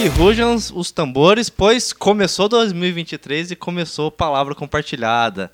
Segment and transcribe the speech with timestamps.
[0.00, 5.50] Que rujam os tambores, pois começou 2023 e começou Palavra Compartilhada.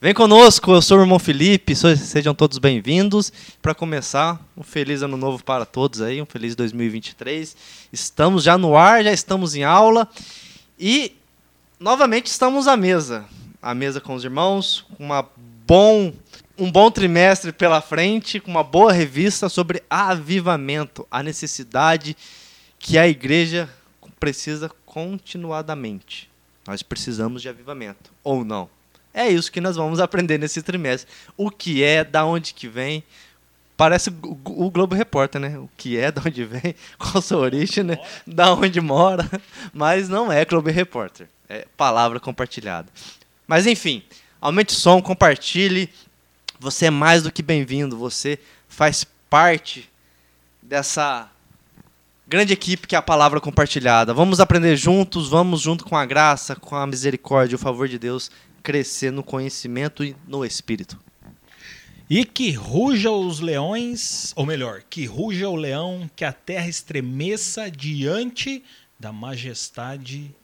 [0.00, 3.32] Vem conosco, eu sou o irmão Felipe, sejam todos bem-vindos.
[3.62, 7.56] Para começar, um feliz ano novo para todos aí, um feliz 2023.
[7.92, 10.08] Estamos já no ar, já estamos em aula
[10.76, 11.14] e
[11.78, 13.24] novamente estamos à mesa.
[13.62, 15.24] À mesa com os irmãos, uma
[15.64, 16.12] bom,
[16.58, 22.16] um bom trimestre pela frente, com uma boa revista sobre avivamento, a necessidade
[22.76, 23.70] que a igreja
[24.24, 26.30] precisa continuadamente.
[26.66, 28.70] Nós precisamos de avivamento, ou não?
[29.12, 31.12] É isso que nós vamos aprender nesse trimestre.
[31.36, 33.04] O que é, da onde que vem.
[33.76, 35.58] Parece o Globo Repórter, né?
[35.58, 37.98] O que é, da onde vem, qual sua origem, né?
[38.26, 39.28] Da onde mora.
[39.74, 41.28] Mas não é Globo Repórter.
[41.46, 42.88] É palavra compartilhada.
[43.46, 44.02] Mas enfim,
[44.40, 45.90] aumente o som, compartilhe.
[46.58, 47.98] Você é mais do que bem-vindo.
[47.98, 49.90] Você faz parte
[50.62, 51.28] dessa
[52.26, 54.14] grande equipe que é a palavra compartilhada.
[54.14, 58.30] Vamos aprender juntos, vamos junto com a graça, com a misericórdia, o favor de Deus,
[58.62, 60.98] crescer no conhecimento e no espírito.
[62.08, 67.70] E que ruja os leões, ou melhor, que ruja o leão, que a terra estremeça
[67.70, 68.62] diante
[68.98, 70.34] da majestade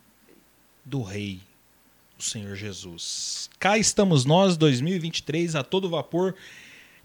[0.85, 1.41] do Rei,
[2.19, 3.51] o Senhor Jesus.
[3.59, 6.35] Cá estamos nós, 2023, a todo vapor,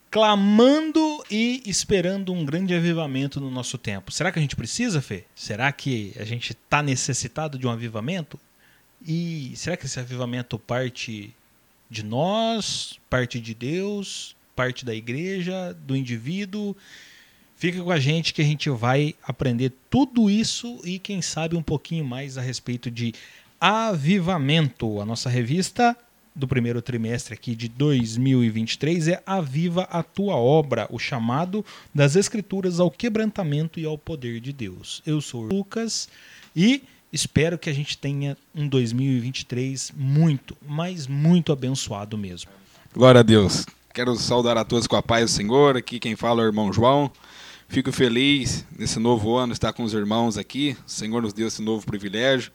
[0.10, 4.12] clamando e esperando um grande avivamento no nosso tempo.
[4.12, 5.26] Será que a gente precisa, Fê?
[5.36, 8.40] Será que a gente está necessitado de um avivamento?
[9.06, 11.36] E será que esse avivamento parte
[11.90, 16.76] de nós, parte de Deus, parte da igreja, do indivíduo?
[17.56, 21.64] Fica com a gente que a gente vai aprender tudo isso e quem sabe um
[21.64, 23.14] pouquinho mais a respeito de
[23.60, 25.00] avivamento.
[25.02, 25.96] A nossa revista
[26.36, 32.80] do primeiro trimestre aqui de 2023 é Aviva a tua obra, o chamado das escrituras
[32.80, 35.02] ao quebrantamento e ao poder de Deus.
[35.06, 36.10] Eu sou Lucas
[36.56, 36.84] e
[37.14, 42.52] Espero que a gente tenha um 2023 muito, mas muito abençoado mesmo.
[42.94, 43.66] Glória a Deus.
[43.94, 45.78] Quero saudar a todos com a paz do Senhor.
[45.78, 47.10] Aqui quem fala é o irmão João.
[47.70, 50.76] Fico feliz nesse novo ano estar com os irmãos aqui.
[50.86, 52.52] O Senhor nos deu esse novo privilégio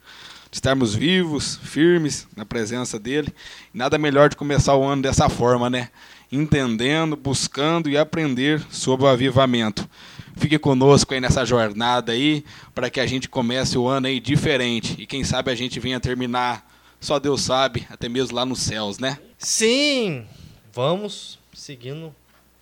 [0.51, 3.33] de estarmos vivos, firmes na presença dele.
[3.73, 5.91] Nada melhor de começar o ano dessa forma, né?
[6.31, 9.89] Entendendo, buscando e aprender sobre o avivamento.
[10.37, 12.45] Fique conosco aí nessa jornada aí,
[12.75, 14.97] para que a gente comece o ano aí diferente.
[14.99, 16.69] E quem sabe a gente venha terminar,
[17.01, 19.19] só Deus sabe, até mesmo lá nos céus, né?
[19.39, 20.27] Sim!
[20.73, 22.15] Vamos seguindo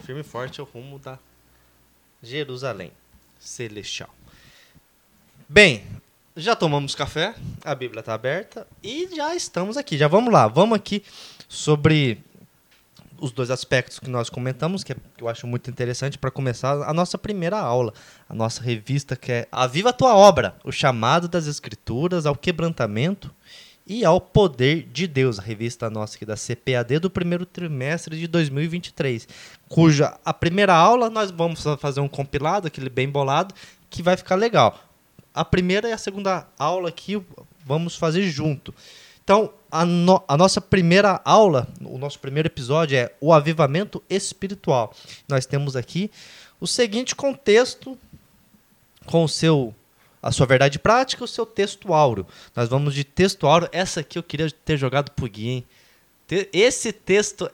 [0.04, 1.18] firme e forte o rumo da
[2.22, 2.90] Jerusalém
[3.38, 4.10] Celestial.
[5.48, 5.84] Bem,
[6.38, 7.34] já tomamos café,
[7.64, 9.98] a Bíblia está aberta e já estamos aqui.
[9.98, 11.02] Já vamos lá, vamos aqui
[11.48, 12.22] sobre
[13.20, 16.94] os dois aspectos que nós comentamos, que, é, eu acho muito interessante para começar a
[16.94, 17.92] nossa primeira aula,
[18.28, 23.34] a nossa revista que é A Viva Tua Obra, o chamado das Escrituras ao quebrantamento
[23.84, 28.28] e ao poder de Deus, a revista nossa aqui da CPAD do primeiro trimestre de
[28.28, 29.26] 2023,
[29.68, 33.52] cuja a primeira aula nós vamos fazer um compilado, aquele bem bolado,
[33.90, 34.87] que vai ficar legal.
[35.34, 37.22] A primeira e a segunda aula aqui
[37.64, 38.74] vamos fazer junto.
[39.22, 44.94] Então, a, no, a, nossa primeira aula, o nosso primeiro episódio é o avivamento espiritual.
[45.28, 46.10] Nós temos aqui
[46.58, 47.98] o seguinte contexto
[49.04, 49.74] com o seu
[50.20, 52.26] a sua verdade prática, o seu texto áureo.
[52.56, 53.68] Nós vamos de texto áureo.
[53.70, 55.66] Essa aqui eu queria ter jogado pro Gui, hein?
[56.52, 57.50] Esse texto,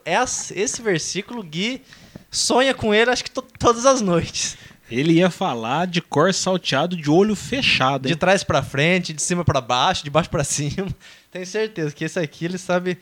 [0.54, 1.82] esse versículo, Gui
[2.30, 4.56] sonha com ele acho que todas as noites.
[4.90, 8.06] Ele ia falar de cor salteado de olho fechado.
[8.06, 8.12] Hein?
[8.12, 10.88] De trás para frente, de cima para baixo, de baixo para cima.
[11.30, 12.98] Tenho certeza que esse aqui ele sabe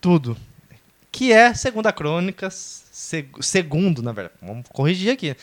[0.00, 0.36] tudo.
[1.10, 4.36] Que é Segunda Crônicas, seg segundo, na verdade.
[4.42, 5.34] Vamos corrigir aqui.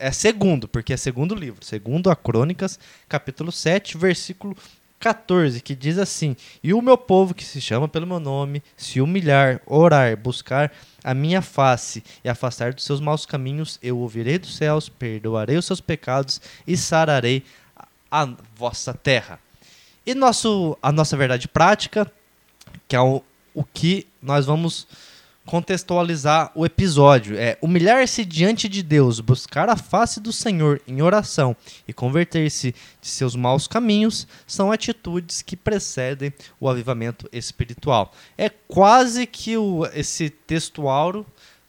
[0.00, 1.62] É segundo, porque é segundo livro.
[1.64, 2.78] Segundo a Crônicas,
[3.08, 4.56] capítulo 7, versículo
[5.02, 9.00] 14, que diz assim: E o meu povo que se chama pelo meu nome, se
[9.00, 14.56] humilhar, orar, buscar a minha face e afastar dos seus maus caminhos, eu ouvirei dos
[14.56, 17.42] céus, perdoarei os seus pecados e sararei
[18.08, 19.40] a vossa terra.
[20.06, 22.10] E nosso, a nossa verdade prática,
[22.86, 23.22] que é o,
[23.52, 24.86] o que nós vamos
[25.44, 31.56] contextualizar o episódio, é humilhar-se diante de Deus, buscar a face do Senhor em oração
[31.86, 38.12] e converter-se de seus maus caminhos são atitudes que precedem o avivamento espiritual.
[38.38, 40.82] É quase que o, esse texto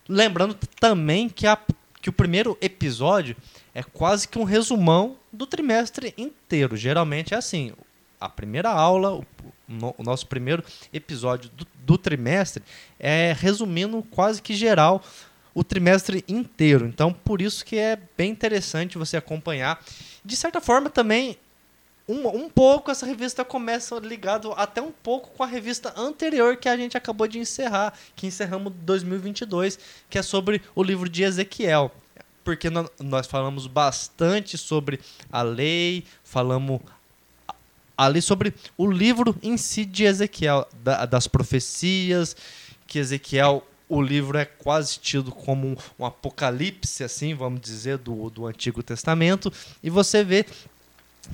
[0.08, 1.58] lembrando também que, a,
[2.02, 3.36] que o primeiro episódio
[3.74, 6.78] é quase que um resumão do trimestre inteiro.
[6.78, 7.74] Geralmente é assim
[8.26, 9.26] a primeira aula, o,
[9.98, 12.64] o nosso primeiro episódio do, do, trimestre,
[13.00, 15.04] é resumindo quase que geral
[15.54, 16.86] o trimestre inteiro.
[16.86, 19.84] Então, por isso que é bem interessante você acompanhar.
[20.24, 21.38] De certa forma, também
[22.08, 26.68] um, um pouco essa revista começa ligado até um pouco com a revista anterior que
[26.68, 29.78] a gente acabou de encerrar, que encerramos 2022,
[30.10, 31.92] que é sobre o livro de Ezequiel.
[32.44, 35.00] Porque nó- nós falamos bastante sobre
[35.32, 36.82] a lei, falamos
[37.98, 42.36] ali sobre o livro em si de Ezequiel, da- das profecias,
[42.88, 48.30] que Ezequiel, o livro é quase tido como um, um apocalipse, assim, vamos dizer, do,
[48.30, 49.52] do Antigo Testamento,
[49.84, 50.46] e você vê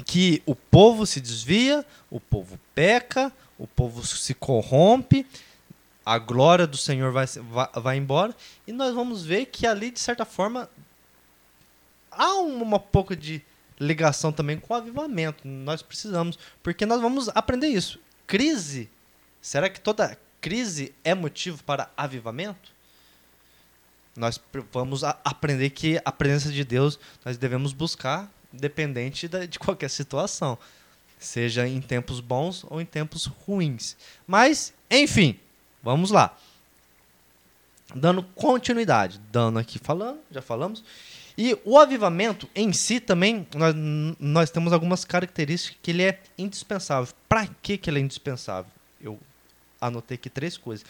[0.06, 5.26] que o povo se desvia, o povo peca, o povo se corrompe,
[6.06, 8.36] a glória do Senhor vai, vai, vai embora,
[8.68, 10.70] e nós vamos ver que ali, de certa forma,
[12.12, 13.42] há uma pouco de
[13.80, 15.48] ligação também com o avivamento.
[15.48, 18.00] Nós precisamos, porque nós vamos aprender isso.
[18.28, 18.90] Crise,
[19.42, 22.72] será que toda crise é motivo para avivamento?
[24.16, 24.40] Nós
[24.72, 30.58] vamos aprender que a presença de Deus nós devemos buscar independente da- de qualquer situação,
[31.20, 33.96] seja em tempos bons ou em tempos ruins.
[34.28, 35.40] Mas, enfim,
[35.82, 36.36] vamos lá.
[37.96, 40.84] Dando continuidade, dando aqui falando, já falamos.
[41.42, 43.74] E o avivamento em si também, nós,
[44.20, 47.14] nós temos algumas características que ele é indispensável.
[47.30, 48.70] Para que, que ele é indispensável?
[49.00, 49.18] Eu
[49.80, 50.86] anotei aqui três coisas.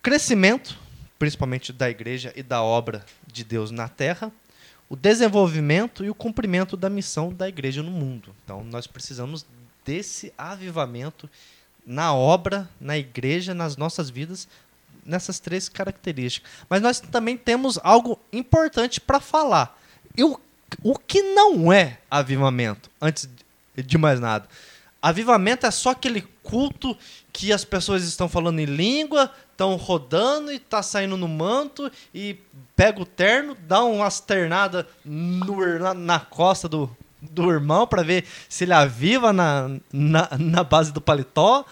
[0.00, 0.78] Crescimento,
[1.18, 4.30] principalmente da igreja e da obra de Deus na terra.
[4.88, 8.32] O desenvolvimento e o cumprimento da missão da igreja no mundo.
[8.44, 9.44] Então, nós precisamos
[9.84, 11.28] desse avivamento
[11.84, 14.46] na obra, na igreja, nas nossas vidas,
[15.06, 16.50] nessas três características.
[16.68, 19.78] Mas nós também temos algo importante para falar.
[20.16, 20.38] E o,
[20.82, 23.28] o que não é avivamento, antes
[23.76, 24.48] de mais nada?
[25.00, 26.96] Avivamento é só aquele culto
[27.32, 32.36] que as pessoas estão falando em língua, estão rodando e tá saindo no manto e
[32.74, 34.84] pega o terno, dá umas ternadas
[35.96, 41.00] na costa do, do irmão para ver se ele aviva na, na, na base do
[41.00, 41.64] paletó.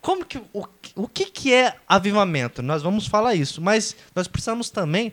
[0.00, 0.66] Como que o,
[0.96, 2.62] o que, que é avivamento?
[2.62, 5.12] Nós vamos falar isso, mas nós precisamos também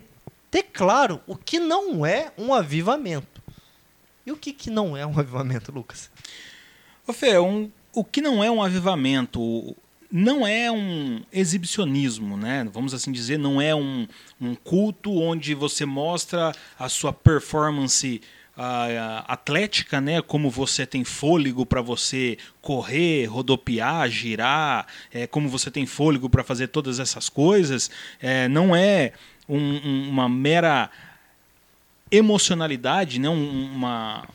[0.50, 3.42] ter claro o que não é um avivamento.
[4.26, 6.10] E o que, que não é um avivamento, Lucas?
[7.06, 9.76] Ô Fê, um, o que não é um avivamento,
[10.12, 12.68] não é um exibicionismo, né?
[12.72, 14.08] Vamos assim dizer, não é um,
[14.40, 18.22] um culto onde você mostra a sua performance
[18.58, 20.22] ah, atlética, né?
[20.22, 26.44] Como você tem fôlego para você correr, rodopiar, girar, é, como você tem fôlego para
[26.44, 27.92] fazer todas essas coisas.
[28.20, 29.14] É, não é
[29.48, 30.90] um- um- uma mera
[32.12, 33.30] emocionalidade, né?
[33.30, 34.28] Um- uma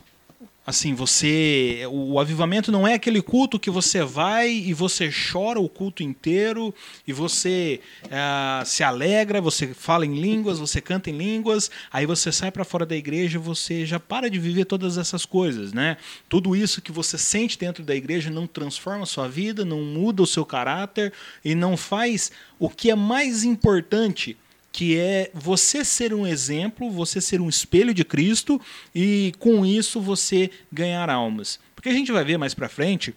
[0.64, 5.69] assim, você o avivamento não é aquele culto que você vai e você chora o
[5.69, 6.73] culto inteiro
[7.06, 7.81] e você
[8.11, 12.64] ah, se alegra, você fala em línguas, você canta em línguas, aí você sai para
[12.64, 15.97] fora da igreja, você já para de viver todas essas coisas, né?
[16.29, 20.23] Tudo isso que você sente dentro da igreja não transforma a sua vida, não muda
[20.23, 21.12] o seu caráter
[21.44, 24.37] e não faz o que é mais importante
[24.72, 28.60] que é você ser um exemplo, você ser um espelho de Cristo
[28.94, 31.60] e com isso você ganhar almas.
[31.76, 33.14] Porque a gente vai ver mais para frente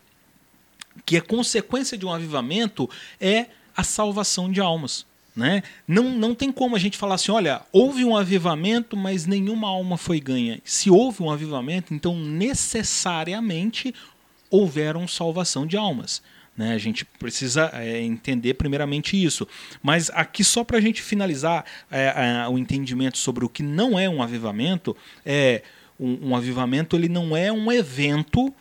[1.06, 5.06] que a consequência de um avivamento é a salvação de almas.
[5.36, 5.64] Né?
[5.88, 9.98] Não, não tem como a gente falar assim, olha, houve um avivamento, mas nenhuma alma
[9.98, 10.62] foi ganha.
[10.64, 13.94] Se houve um avivamento, então necessariamente
[14.50, 16.22] houveram salvação de almas.
[16.58, 16.74] Né?
[16.74, 19.48] A gente precisa é, entender primeiramente isso.
[19.84, 24.00] Mas aqui, só para a gente finalizar é, é, o entendimento sobre o que não
[24.00, 24.96] é um avivamento,
[25.26, 25.62] é
[26.00, 28.54] um, um avivamento ele não é um evento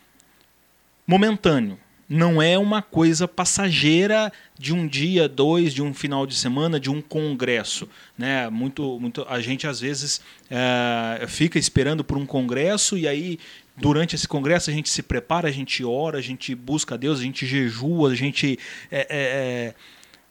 [1.07, 1.79] momentâneo.
[2.07, 6.87] Não é uma coisa passageira de um dia, dois, de um final de semana, de
[6.87, 7.89] um congresso.
[8.15, 8.47] Né?
[8.47, 13.39] Muito, muito, a gente às vezes é, fica esperando por um congresso e aí
[13.77, 17.19] durante esse congresso a gente se prepara, a gente ora, a gente busca a Deus,
[17.19, 18.57] a gente jejua, a gente
[18.91, 19.75] é, é, é,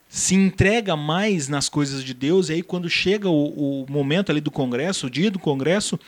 [0.09, 2.49] se entrega mais nas coisas de Deus.
[2.49, 5.99] E aí quando chega o, o momento ali do congresso, o dia do congresso,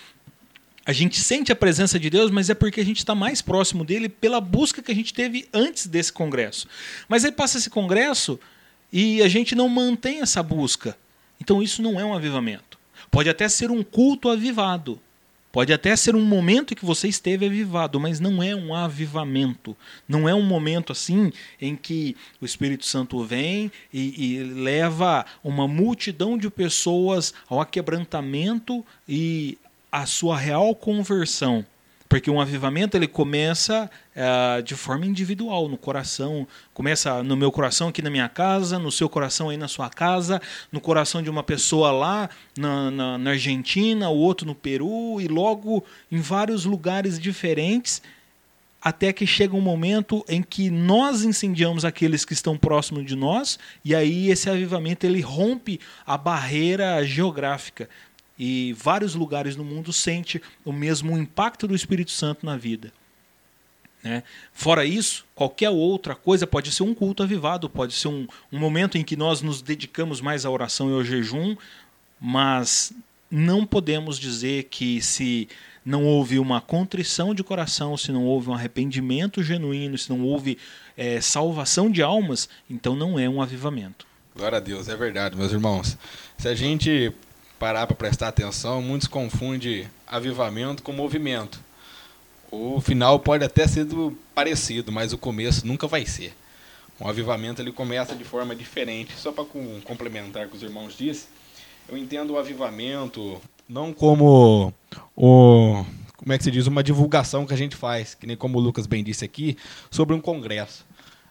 [0.86, 3.84] a gente sente a presença de Deus, mas é porque a gente está mais próximo
[3.84, 6.68] dele pela busca que a gente teve antes desse congresso.
[7.10, 8.40] Mas aí passa esse congresso
[8.92, 10.98] e a gente não mantém essa busca.
[11.42, 12.80] Então isso não é um avivamento.
[13.12, 15.00] Pode até ser um culto avivado.
[15.52, 19.76] Pode até ser um momento que você esteve avivado, mas não é um avivamento.
[20.08, 25.68] Não é um momento assim em que o Espírito Santo vem e, e leva uma
[25.68, 29.58] multidão de pessoas ao aquebrantamento e
[29.92, 31.66] a sua real conversão.
[32.10, 36.48] Porque um avivamento ele começa uh, de forma individual, no coração.
[36.74, 40.42] Começa no meu coração aqui na minha casa, no seu coração aí na sua casa,
[40.72, 45.28] no coração de uma pessoa lá na, na, na Argentina, o outro no Peru, e
[45.28, 48.02] logo em vários lugares diferentes.
[48.82, 53.60] até que chega um momento em que nós incendiamos aqueles que estão próximos de nós,
[53.84, 57.90] e aí esse avivamento ele rompe a barreira geográfica.
[58.38, 62.92] E vários lugares no mundo sente o mesmo impacto do Espírito Santo na vida.
[64.04, 64.24] Né?
[64.54, 68.98] Fora isso, qualquer outra coisa pode ser um culto avivado, pode ser um, um momento
[68.98, 71.56] em que nós nos dedicamos mais à oração e ao jejum,
[72.20, 72.94] mas
[73.30, 75.50] não podemos dizer que se
[75.84, 80.58] não houve uma contrição de coração, se não houve um arrependimento genuíno, se não houve
[80.96, 84.06] é, salvação de almas, então não é um avivamento.
[84.36, 85.98] Glória a Deus, é verdade, meus irmãos.
[86.38, 87.12] Se a gente
[87.60, 91.60] parar para prestar atenção, muitos confundem avivamento com movimento.
[92.52, 93.86] O final pode até ser
[94.34, 96.34] parecido, mas o começo nunca vai ser.
[97.00, 99.14] Um avivamento ele começa de forma diferente.
[99.18, 99.46] Só para
[99.84, 101.28] complementar o que os irmãos disse,
[101.88, 104.74] eu entendo o avivamento não como
[105.16, 105.86] o
[106.16, 108.62] como é que se diz uma divulgação que a gente faz, que nem como o
[108.62, 109.56] Lucas bem disse aqui,
[109.90, 110.86] sobre um congresso.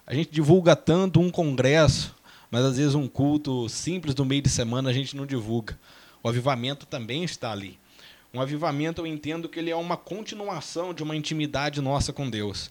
[0.07, 2.15] A gente divulga tanto um congresso,
[2.49, 5.77] mas às vezes um culto simples do meio de semana a gente não divulga.
[6.27, 7.79] O avivamento também está ali.
[8.33, 12.69] Um avivamento eu entendo que ele é uma continuação de uma intimidade nossa com Deus.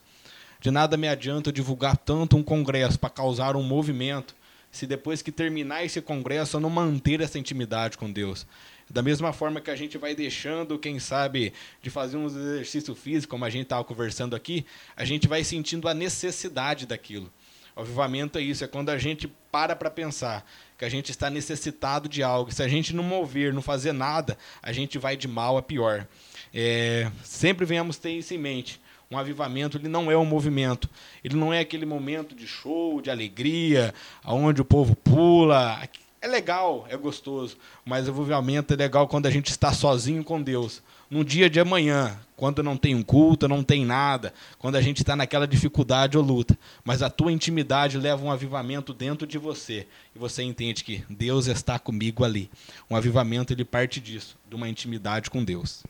[0.61, 4.37] De nada me adianta divulgar tanto um congresso para causar um movimento,
[4.71, 8.47] se depois que terminar esse congresso eu não manter essa intimidade com Deus.
[8.91, 13.31] Da mesma forma que a gente vai deixando, quem sabe, de fazer um exercício físico,
[13.31, 17.33] como a gente estava conversando aqui, a gente vai sentindo a necessidade daquilo.
[17.75, 20.47] O avivamento é isso, é quando a gente para para pensar
[20.77, 22.53] que a gente está necessitado de algo.
[22.53, 26.07] Se a gente não mover, não fazer nada, a gente vai de mal a pior.
[26.53, 28.81] É, sempre venhamos ter isso em mente.
[29.11, 30.91] Um avivamento ele não é um movimento,
[31.23, 35.81] ele não é aquele momento de show, de alegria, onde o povo pula.
[36.21, 40.43] É legal, é gostoso, mas o avivamento é legal quando a gente está sozinho com
[40.43, 44.81] Deus no dia de amanhã, quando não tem um culto, não tem nada, quando a
[44.81, 49.39] gente está naquela dificuldade ou luta, mas a tua intimidade leva um avivamento dentro de
[49.39, 52.51] você e você entende que Deus está comigo ali.
[52.91, 55.85] Um avivamento ele parte disso, de uma intimidade com Deus.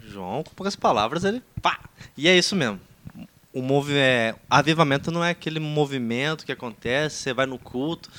[0.00, 1.78] João, com poucas palavras, ele pá!
[2.16, 2.80] E é isso mesmo.
[3.52, 8.10] O movi é, avivamento não é aquele movimento que acontece, você vai no culto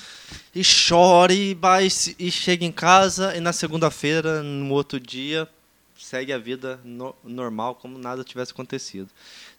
[0.54, 1.88] e chora e, vai,
[2.20, 5.50] e chega em casa e na segunda-feira, no outro dia,
[5.98, 9.10] segue a vida no, normal, como nada tivesse acontecido.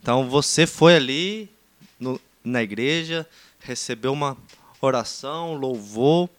[0.00, 1.50] Então você foi ali
[1.98, 3.26] no, na igreja,
[3.58, 4.36] recebeu uma
[4.80, 6.30] oração, louvou,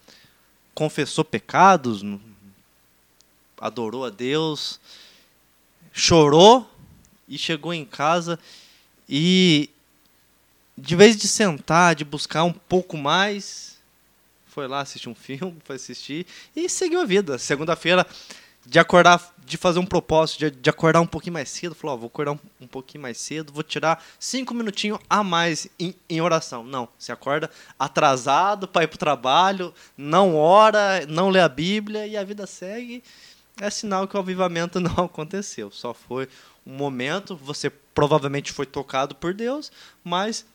[0.74, 2.06] confessou pecados,
[3.60, 4.80] adorou a Deus,
[5.92, 6.70] chorou
[7.28, 8.40] e chegou em casa
[9.08, 9.70] e
[10.78, 13.78] de vez de sentar, de buscar um pouco mais,
[14.48, 17.38] foi lá assistir um filme, foi assistir e seguiu a vida.
[17.38, 18.06] Segunda-feira,
[18.66, 22.00] de acordar, de fazer um propósito, de, de acordar um pouquinho mais cedo, falou: ó,
[22.00, 26.20] vou acordar um, um, pouquinho mais cedo, vou tirar cinco minutinhos a mais em, em
[26.20, 26.64] oração.
[26.64, 32.08] Não, você acorda atrasado para ir para o trabalho, não ora, não lê a Bíblia
[32.08, 33.04] e a vida segue.
[33.62, 36.28] É sinal que o avivamento não aconteceu, só foi
[36.66, 39.72] um momento, você provavelmente foi tocado por Deus,
[40.04, 40.46] mas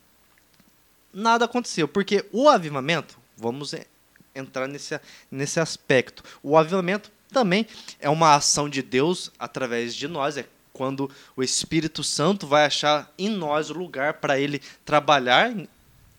[1.13, 1.89] nada aconteceu.
[1.89, 3.75] Porque o avivamento, vamos
[4.35, 7.67] entrar nesse, nesse aspecto, o avivamento também
[7.99, 13.13] é uma ação de Deus através de nós, é quando o Espírito Santo vai achar
[13.19, 15.53] em nós o lugar para ele trabalhar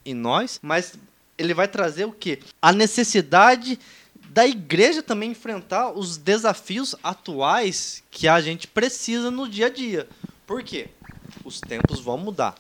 [0.06, 0.96] em nós, mas
[1.38, 2.40] ele vai trazer o que?
[2.62, 3.80] A necessidade
[4.30, 10.08] da igreja também enfrentar os desafios atuais que a gente precisa no dia a dia.
[10.46, 10.90] Por quê?
[11.44, 12.56] Os tempos vão mudar.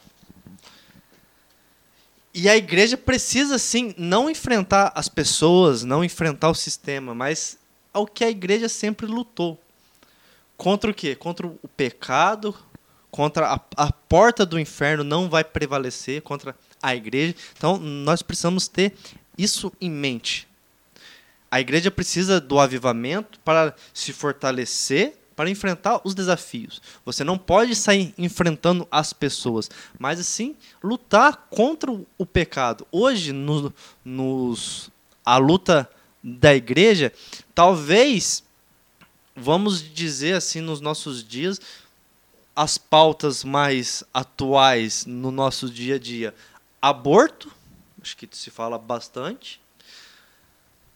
[2.34, 7.58] E a igreja precisa, sim, não enfrentar as pessoas, não enfrentar o sistema, mas
[7.94, 9.62] ao que a igreja sempre lutou.
[10.56, 11.16] Contra o quê?
[11.16, 12.56] Contra o pecado,
[13.10, 17.36] contra a, a porta do inferno não vai prevalecer contra a igreja.
[17.58, 18.94] Então, nós precisamos ter
[19.38, 20.48] isso em mente.
[21.50, 26.82] A igreja precisa do avivamento para se fortalecer, para enfrentar os desafios.
[27.06, 32.86] Você não pode sair enfrentando as pessoas, mas sim lutar contra o pecado.
[32.92, 33.74] Hoje, no,
[34.04, 34.92] nos,
[35.26, 35.90] a luta
[36.24, 37.12] da igreja,
[37.56, 38.44] talvez,
[39.36, 41.60] vamos dizer assim, nos nossos dias,
[42.56, 46.36] as pautas mais atuais no nosso dia a dia:
[46.82, 47.52] aborto,
[48.02, 49.62] acho que se fala bastante,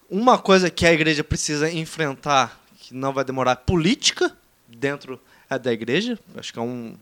[0.09, 2.61] uma coisa que a igreja precisa enfrentar,
[2.95, 4.35] não vai demorar, política
[4.67, 6.17] dentro é, da igreja.
[6.35, 6.97] Acho que é um,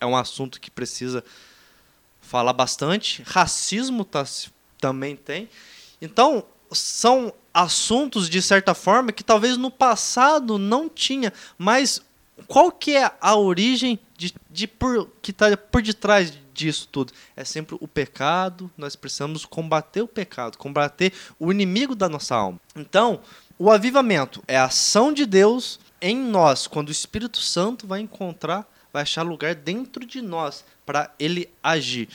[0.00, 1.24] é um assunto que precisa
[2.20, 3.22] falar bastante.
[3.26, 4.24] Racismo tá,
[4.78, 5.48] também tem.
[6.00, 11.32] Então, são assuntos, de certa forma, que talvez no passado não tinha.
[11.58, 12.00] Mas
[12.46, 17.12] qual que é a origem de, de por, que está por detrás disso tudo?
[17.36, 22.60] É sempre o pecado, nós precisamos combater o pecado, combater o inimigo da nossa alma.
[22.74, 23.20] Então,
[23.58, 28.66] o avivamento é a ação de Deus em nós, quando o Espírito Santo vai encontrar,
[28.92, 32.08] vai achar lugar dentro de nós para ele agir.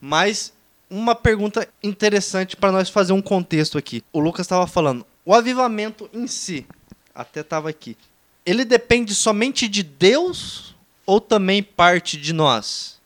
[0.00, 0.52] Mas
[0.90, 4.02] uma pergunta interessante para nós fazer um contexto aqui.
[4.12, 6.66] O Lucas estava falando, o avivamento em si,
[7.14, 7.96] até estava aqui,
[8.44, 12.98] ele depende somente de Deus ou também parte de nós?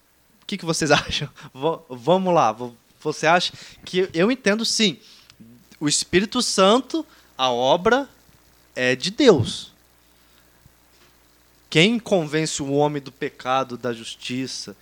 [0.43, 1.29] O que, que vocês acham?
[1.55, 2.57] V vamos lá.
[3.01, 3.53] Você acha
[3.85, 4.99] que eu entendo sim.
[5.81, 7.05] O Espírito Santo,
[7.37, 8.09] a obra
[8.75, 9.73] é de Deus.
[11.69, 14.77] Quem convence o homem do pecado, da justiça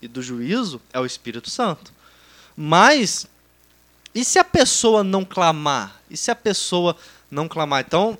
[0.00, 1.92] e do juízo é o Espírito Santo.
[2.56, 3.26] Mas
[4.14, 6.00] e se a pessoa não clamar?
[6.10, 6.96] E se a pessoa
[7.30, 7.84] não clamar?
[7.86, 8.18] Então,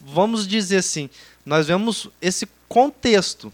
[0.00, 1.08] vamos dizer assim,
[1.46, 3.52] nós vemos esse contexto.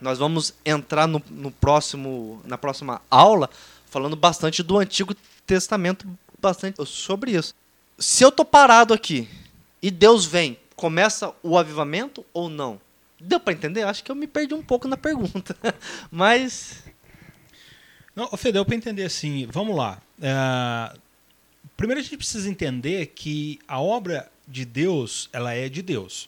[0.00, 3.50] Nós vamos entrar no, no próximo, na próxima aula
[3.86, 5.14] falando bastante do Antigo
[5.46, 6.06] Testamento,
[6.38, 7.54] bastante sobre isso.
[7.98, 9.28] Se eu tô parado aqui
[9.80, 12.80] e Deus vem, começa o avivamento ou não?
[13.18, 13.82] Deu para entender?
[13.82, 15.56] Acho que eu me perdi um pouco na pergunta,
[16.10, 16.84] mas
[18.16, 19.46] não, Fê, deu para entender assim.
[19.50, 20.00] Vamos lá.
[20.22, 20.98] É,
[21.76, 26.26] primeiro a gente precisa entender que a obra de Deus, ela é de Deus.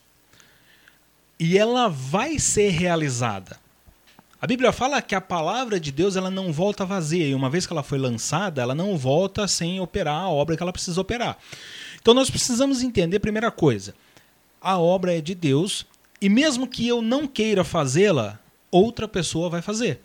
[1.41, 3.59] E ela vai ser realizada.
[4.41, 7.27] A Bíblia fala que a palavra de Deus ela não volta vazia.
[7.27, 10.63] E uma vez que ela foi lançada, ela não volta sem operar a obra que
[10.63, 11.37] ela precisa operar.
[12.01, 13.95] Então nós precisamos entender, primeira coisa,
[14.61, 15.85] a obra é de Deus.
[16.21, 18.39] E mesmo que eu não queira fazê-la,
[18.71, 20.01] outra pessoa vai fazer.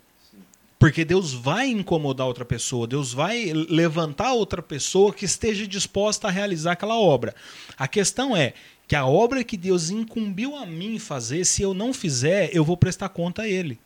[0.80, 6.32] Porque Deus vai incomodar outra pessoa, Deus vai levantar outra pessoa que esteja disposta a
[6.32, 7.36] realizar aquela obra.
[7.78, 8.54] A questão é
[8.88, 12.76] que a obra que Deus incumbiu a mim fazer, se eu não fizer, eu vou
[12.76, 13.80] prestar conta a Ele.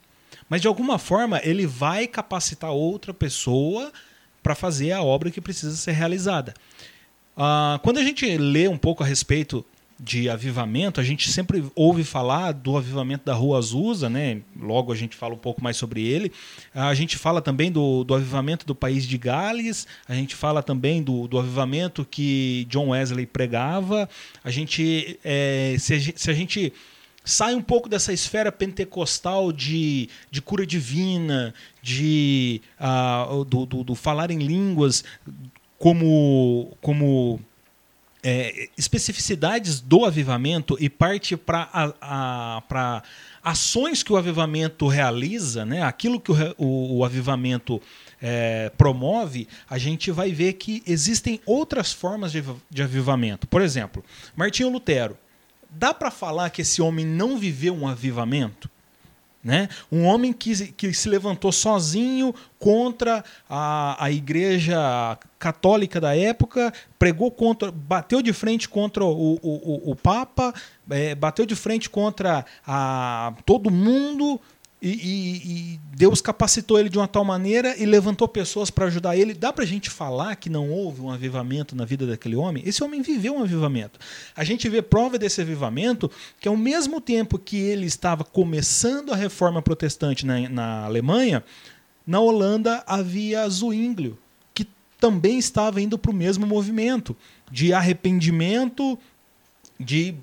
[0.49, 3.91] Mas de alguma forma, Ele vai capacitar outra pessoa
[4.41, 6.53] para fazer a obra que precisa ser realizada.
[7.35, 9.65] Uh, quando a gente lê um pouco a respeito
[9.99, 14.41] de avivamento, a gente sempre ouve falar do avivamento da Rua Azusa, né?
[14.59, 16.31] logo a gente fala um pouco mais sobre ele.
[16.73, 21.01] A gente fala também do, do avivamento do país de Gales, a gente fala também
[21.01, 24.07] do, do avivamento que John Wesley pregava.
[24.43, 26.71] A gente, é, se, a se a gente
[27.27, 33.95] sai um pouco dessa esfera pentecostal de, de cura divina, de uh, do, do, do
[33.95, 35.03] falar em línguas
[35.77, 37.39] como, como
[38.23, 43.03] é, especificidades do avivamento e parte para
[43.43, 47.81] ações que o avivamento realiza, né, aquilo que o, o, o avivamento
[48.21, 53.47] é, promove, a gente vai ver que existem outras formas de, de avivamento.
[53.47, 54.03] Por exemplo,
[54.35, 55.17] Martinho Lutero.
[55.77, 58.67] Dá para falar que esse homem não viveu um avivamento?
[59.43, 59.69] Né?
[59.91, 67.29] Um homem que, que se levantou sozinho contra a, a igreja católica da época, pregou
[67.29, 70.51] contra, bateu de frente contra o, o, o Papa,
[70.89, 74.41] é, bateu de frente contra a, todo mundo,
[74.79, 79.17] e, e, e, Deus capacitou ele de uma tal maneira e levantou pessoas para ajudar
[79.17, 79.33] ele.
[79.33, 82.61] Dá para a gente falar que não houve um avivamento na vida daquele homem?
[82.63, 83.99] Esse homem viveu um avivamento.
[84.35, 89.15] A gente vê prova desse avivamento que, ao mesmo tempo que ele estava começando a
[89.15, 91.43] reforma protestante na, na Alemanha,
[92.05, 94.15] na Holanda havia Zwinglio,
[94.53, 94.67] que
[94.99, 97.17] também estava indo para o mesmo movimento
[97.51, 98.97] de arrependimento,
[99.79, 100.15] de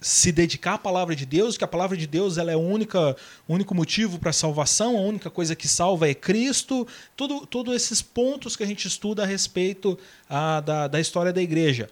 [0.00, 3.14] se dedicar à palavra de Deus, que a palavra de Deus ela é o única,
[3.48, 6.86] único motivo para a salvação, a única coisa que salva é Cristo,
[7.16, 11.90] todos esses pontos que a gente estuda a respeito a, da, da história da igreja.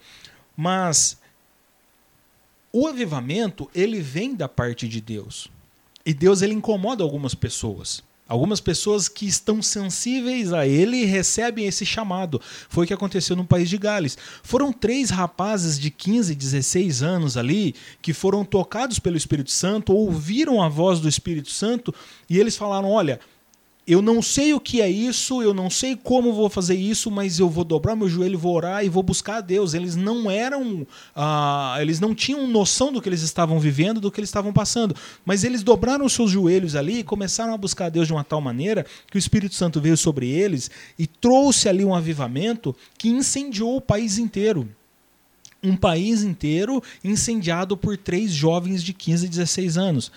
[0.57, 1.19] Mas
[2.73, 5.49] o avivamento ele vem da parte de Deus.
[6.05, 8.03] E Deus ele incomoda algumas pessoas.
[8.29, 12.41] Algumas pessoas que estão sensíveis a ele recebem esse chamado.
[12.69, 14.19] Foi o que aconteceu no país de Gales.
[14.43, 20.63] Foram três rapazes de 15, 16 anos ali que foram tocados pelo Espírito Santo, ouviram
[20.63, 21.95] a voz do Espírito Santo
[22.29, 23.19] e eles falaram: Olha,
[23.89, 27.39] eu não sei o que é isso, eu não sei como vou fazer isso, mas
[27.39, 29.73] eu vou dobrar meu joelho, vou orar e vou buscar a Deus.
[29.73, 34.21] Eles não eram, ah, eles não tinham noção do que eles estavam vivendo, do que
[34.21, 37.89] eles estavam passando, mas eles dobraram os seus joelhos ali e começaram a buscar a
[37.89, 41.83] Deus de uma tal maneira que o Espírito Santo veio sobre eles e trouxe ali
[41.83, 44.69] um avivamento que incendiou o país inteiro
[45.61, 50.13] um país inteiro incendiado por três jovens de 15 e 16 anos.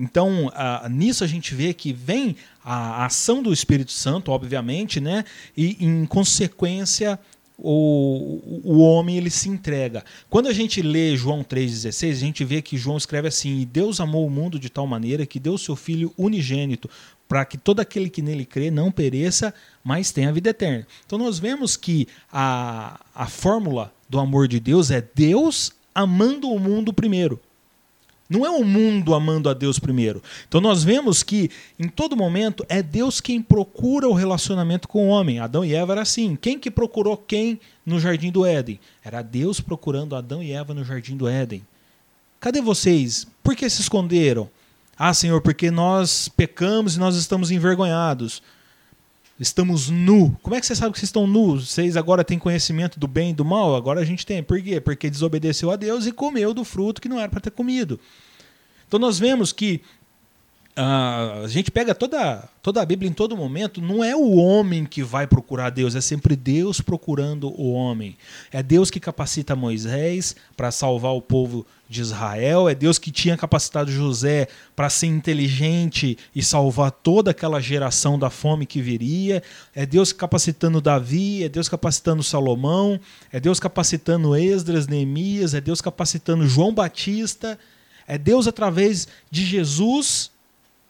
[0.00, 0.48] Então,
[0.88, 2.36] nisso a gente vê que vem
[2.70, 5.24] a, ação do Espírito Santo, obviamente, né?
[5.56, 7.18] e em consequência
[7.56, 10.04] o, o homem ele se entrega.
[10.28, 14.26] Quando a gente lê João 3,16, a gente vê que João escreve assim: Deus amou
[14.26, 16.90] o mundo de tal maneira que deu seu Filho unigênito,
[17.26, 20.86] para que todo aquele que nele crê não pereça, mas tenha a vida eterna.
[21.06, 26.60] Então nós vemos que a, a fórmula do amor de Deus é Deus amando o
[26.60, 27.40] mundo primeiro.
[28.28, 30.22] Não é o mundo amando a Deus primeiro.
[30.46, 35.08] Então nós vemos que em todo momento é Deus quem procura o relacionamento com o
[35.08, 35.38] homem.
[35.38, 36.36] Adão e Eva era assim.
[36.36, 38.78] Quem que procurou quem no jardim do Éden?
[39.02, 41.64] Era Deus procurando Adão e Eva no jardim do Éden.
[42.38, 43.26] Cadê vocês?
[43.42, 44.50] Por que se esconderam?
[44.96, 48.42] Ah, Senhor, porque nós pecamos e nós estamos envergonhados.
[49.38, 50.36] Estamos nu.
[50.42, 51.70] Como é que você sabe que vocês estão nus?
[51.70, 53.76] Vocês agora têm conhecimento do bem e do mal?
[53.76, 54.42] Agora a gente tem.
[54.42, 54.80] Por quê?
[54.80, 58.00] Porque desobedeceu a Deus e comeu do fruto que não era para ter comido.
[58.88, 59.82] Então nós vemos que
[60.80, 65.02] a gente pega toda, toda a Bíblia em todo momento, não é o homem que
[65.02, 68.16] vai procurar Deus, é sempre Deus procurando o homem.
[68.52, 73.36] É Deus que capacita Moisés para salvar o povo de Israel, é Deus que tinha
[73.36, 79.42] capacitado José para ser inteligente e salvar toda aquela geração da fome que viria,
[79.74, 83.00] é Deus capacitando Davi, é Deus capacitando Salomão,
[83.32, 87.58] é Deus capacitando Esdras, Neemias, é Deus capacitando João Batista,
[88.06, 90.30] é Deus através de Jesus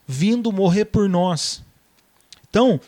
[0.08, 1.62] vindo morrer por nós.
[2.48, 2.80] Então,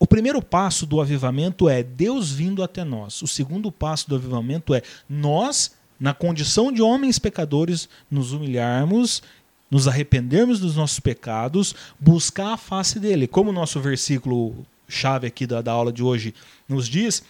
[0.00, 3.22] o primeiro passo do avivamento é Deus vindo até nós.
[3.22, 9.22] O segundo passo do avivamento é nós, na condição de homens pecadores, nos humilharmos,
[9.70, 13.28] nos arrependermos dos nossos pecados, buscar a face dele.
[13.28, 16.34] Como o nosso versículo chave aqui da, da aula de hoje
[16.68, 17.22] nos diz,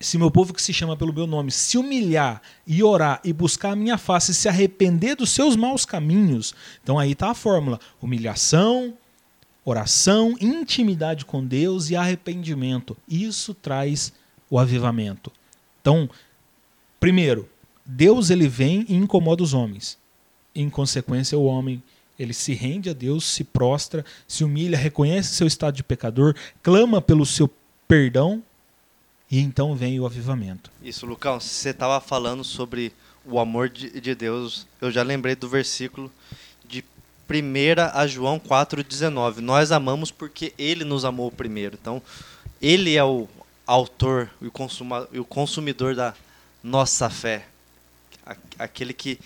[0.00, 3.72] se meu povo que se chama pelo meu nome se humilhar e orar e buscar
[3.72, 7.80] a minha face e se arrepender dos seus maus caminhos, então aí está a fórmula:
[8.00, 8.94] humilhação,
[9.64, 12.96] oração, intimidade com Deus e arrependimento.
[13.08, 14.12] Isso traz
[14.50, 15.32] o avivamento.
[15.80, 16.08] Então,
[17.00, 17.48] primeiro,
[17.84, 19.98] Deus ele vem e incomoda os homens.
[20.54, 21.82] Em consequência, o homem
[22.18, 27.00] ele se rende a Deus, se prostra, se humilha, reconhece seu estado de pecador, clama
[27.00, 27.50] pelo seu
[27.86, 28.42] perdão
[29.30, 30.70] e então vem o avivamento.
[30.82, 32.92] Isso, Lucão, você estava falando sobre
[33.24, 34.66] o amor de, de, Deus.
[34.80, 36.12] Eu já lembrei do versículo
[36.64, 36.84] de
[37.28, 39.38] 1 a João 4,19.
[39.38, 41.76] Nós amamos porque ele nos amou primeiro.
[41.80, 42.00] Então,
[42.62, 43.28] ele é o
[43.66, 46.14] autor e o, consuma, o consumidor da
[46.62, 47.46] nossa fé.
[48.56, 49.18] Aquele que,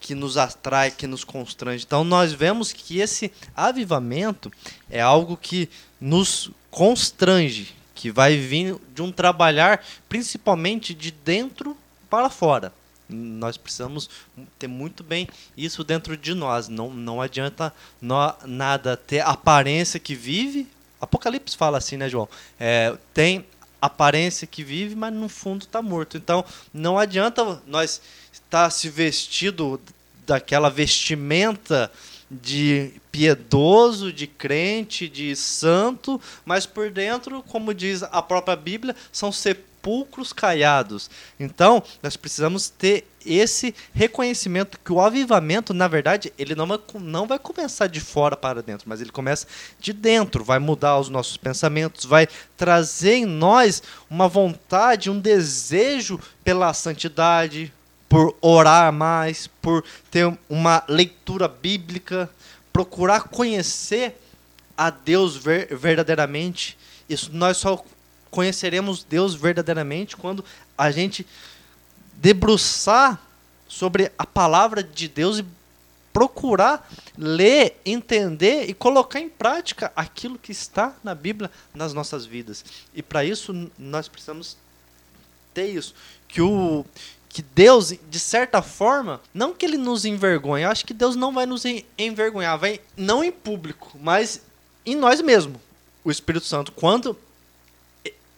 [0.00, 1.84] que nos atrai, que nos constrange.
[1.86, 4.50] Então, nós vemos que esse avivamento
[4.90, 5.68] é algo que
[6.00, 11.76] nos constrange que vai vir de um trabalhar principalmente de dentro
[12.08, 12.72] para fora.
[13.06, 14.08] Nós precisamos
[14.58, 16.66] ter muito bem isso dentro de nós.
[16.66, 20.66] Não, não adianta no, nada ter aparência que vive.
[20.98, 22.26] Apocalipse fala assim, né, João?
[22.58, 23.44] É, tem
[23.82, 26.16] aparência que vive, mas no fundo está morto.
[26.16, 28.00] Então, não adianta nós
[28.32, 29.78] estar se vestido
[30.26, 31.92] daquela vestimenta
[32.30, 39.32] de piedoso, de crente, de santo, mas por dentro, como diz a própria Bíblia, são
[39.32, 41.10] sepulcros caiados.
[41.38, 47.26] Então, nós precisamos ter esse reconhecimento que o avivamento, na verdade, ele não vai, não
[47.26, 49.46] vai começar de fora para dentro, mas ele começa
[49.78, 56.18] de dentro, vai mudar os nossos pensamentos, vai trazer em nós uma vontade, um desejo
[56.44, 57.72] pela santidade,
[58.10, 62.28] por orar mais, por ter uma leitura bíblica,
[62.72, 64.20] procurar conhecer
[64.76, 66.76] a Deus ver, verdadeiramente.
[67.08, 67.84] Isso nós só
[68.28, 70.44] conheceremos Deus verdadeiramente quando
[70.76, 71.24] a gente
[72.14, 73.22] debruçar
[73.68, 75.46] sobre a palavra de Deus e
[76.12, 82.64] procurar ler, entender e colocar em prática aquilo que está na Bíblia nas nossas vidas.
[82.92, 84.56] E para isso nós precisamos
[85.54, 85.94] ter isso,
[86.26, 86.84] que o
[87.30, 91.32] que Deus, de certa forma, não que ele nos envergonhe, eu acho que Deus não
[91.32, 91.62] vai nos
[91.96, 94.42] envergonhar, vai não em público, mas
[94.84, 95.60] em nós mesmos.
[96.02, 97.16] O Espírito Santo, quando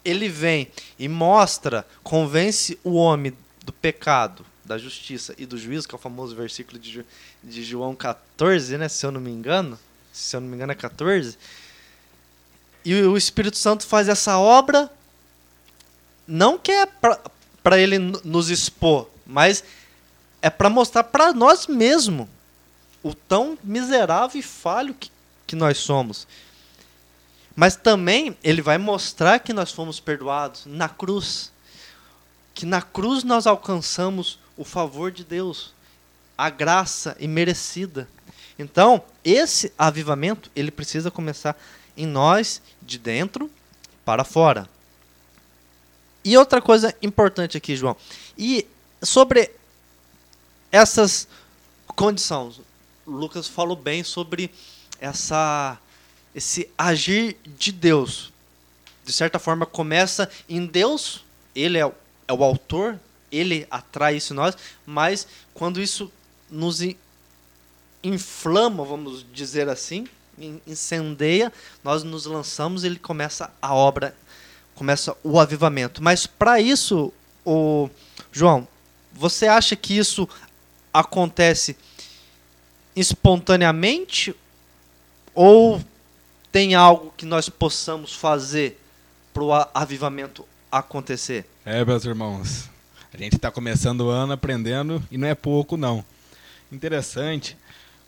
[0.05, 3.33] ele vem e mostra, convence o homem
[3.65, 7.05] do pecado, da justiça e do juízo, que é o famoso versículo de,
[7.43, 9.79] de João 14, né, se eu não me engano,
[10.13, 11.39] se eu não me engano é 14.
[12.85, 14.91] E o Espírito Santo faz essa obra
[16.27, 16.87] não que é
[17.63, 19.63] para ele nos expor, mas
[20.41, 22.29] é para mostrar para nós mesmos
[23.03, 25.11] o tão miserável e falho que,
[25.47, 26.27] que nós somos.
[27.55, 31.53] Mas também ele vai mostrar que nós fomos perdoados na cruz.
[32.55, 35.73] Que na cruz nós alcançamos o favor de Deus,
[36.37, 38.09] a graça imerecida.
[38.59, 41.57] Então, esse avivamento, ele precisa começar
[41.97, 43.51] em nós, de dentro
[44.05, 44.69] para fora.
[46.25, 47.97] E outra coisa importante aqui, João.
[48.39, 48.67] E
[49.03, 49.51] sobre
[50.71, 51.27] essas
[51.89, 52.61] condições,
[53.05, 54.51] o Lucas falou bem sobre
[55.01, 55.79] essa
[56.35, 58.33] esse agir de Deus.
[59.05, 61.23] De certa forma, começa em Deus,
[61.55, 61.93] ele é, o-
[62.27, 62.99] é o autor,
[63.31, 64.57] ele atrai isso em nós,
[64.87, 66.11] mas quando isso
[66.51, 66.97] nos in-
[68.03, 70.07] inflama, vamos dizer assim,
[70.39, 71.53] in- incendeia,
[71.85, 74.17] nós nos lançamos e ele começa a obra,
[74.75, 76.03] começa o avivamento.
[76.03, 77.13] Mas para isso,
[77.45, 77.89] o
[78.31, 78.67] João,
[79.13, 80.29] você acha que isso
[80.93, 81.77] acontece
[82.95, 84.35] espontaneamente
[85.35, 85.83] ou
[86.51, 88.79] tem algo que nós possamos fazer
[89.33, 91.47] para o avivamento acontecer?
[91.65, 92.69] É, meus irmãos,
[93.13, 96.05] a gente está começando o ano aprendendo e não é pouco, não.
[96.71, 97.57] Interessante,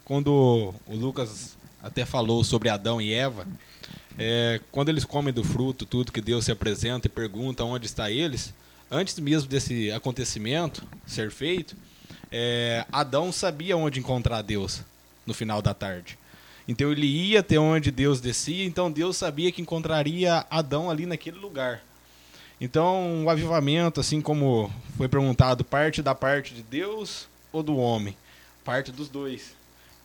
[0.04, 3.46] quando o Lucas até falou sobre Adão e Eva,
[4.18, 8.10] é, quando eles comem do fruto, tudo que Deus se apresenta e pergunta onde está
[8.10, 8.54] eles,
[8.90, 11.76] antes mesmo desse acontecimento ser feito,
[12.30, 14.82] é, Adão sabia onde encontrar Deus
[15.26, 16.18] no final da tarde.
[16.66, 21.38] Então ele ia até onde Deus descia, então Deus sabia que encontraria Adão ali naquele
[21.38, 21.82] lugar.
[22.60, 28.16] Então, o avivamento, assim como foi perguntado, parte da parte de Deus ou do homem?
[28.64, 29.54] Parte dos dois.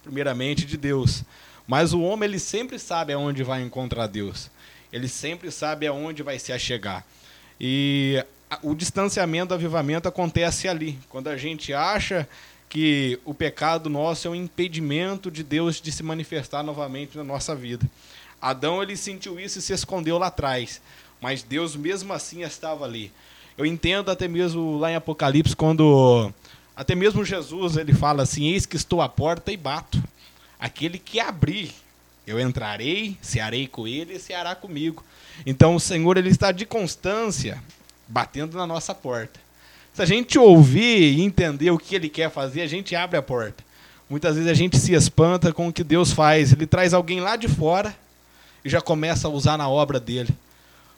[0.03, 1.23] Primeiramente de Deus.
[1.69, 4.49] Mas o homem, ele sempre sabe aonde vai encontrar Deus.
[4.91, 7.05] Ele sempre sabe aonde vai se achegar.
[7.61, 8.25] E
[8.63, 12.27] o distanciamento do avivamento acontece ali, quando a gente acha
[12.67, 17.53] que o pecado nosso é um impedimento de Deus de se manifestar novamente na nossa
[17.53, 17.87] vida.
[18.41, 20.81] Adão ele sentiu isso e se escondeu lá atrás,
[21.21, 23.11] mas Deus mesmo assim estava ali.
[23.55, 26.33] Eu entendo até mesmo lá em Apocalipse quando
[26.75, 30.01] até mesmo Jesus ele fala assim: Eis que estou à porta e bato.
[30.59, 31.71] Aquele que abrir,
[32.27, 35.03] eu entrarei, cearei com ele e ceará comigo.
[35.45, 37.61] Então o Senhor ele está de constância
[38.07, 39.39] batendo na nossa porta.
[39.93, 43.21] Se a gente ouvir e entender o que ele quer fazer, a gente abre a
[43.21, 43.63] porta.
[44.09, 46.51] Muitas vezes a gente se espanta com o que Deus faz.
[46.51, 47.95] Ele traz alguém lá de fora
[48.63, 50.33] e já começa a usar na obra dele.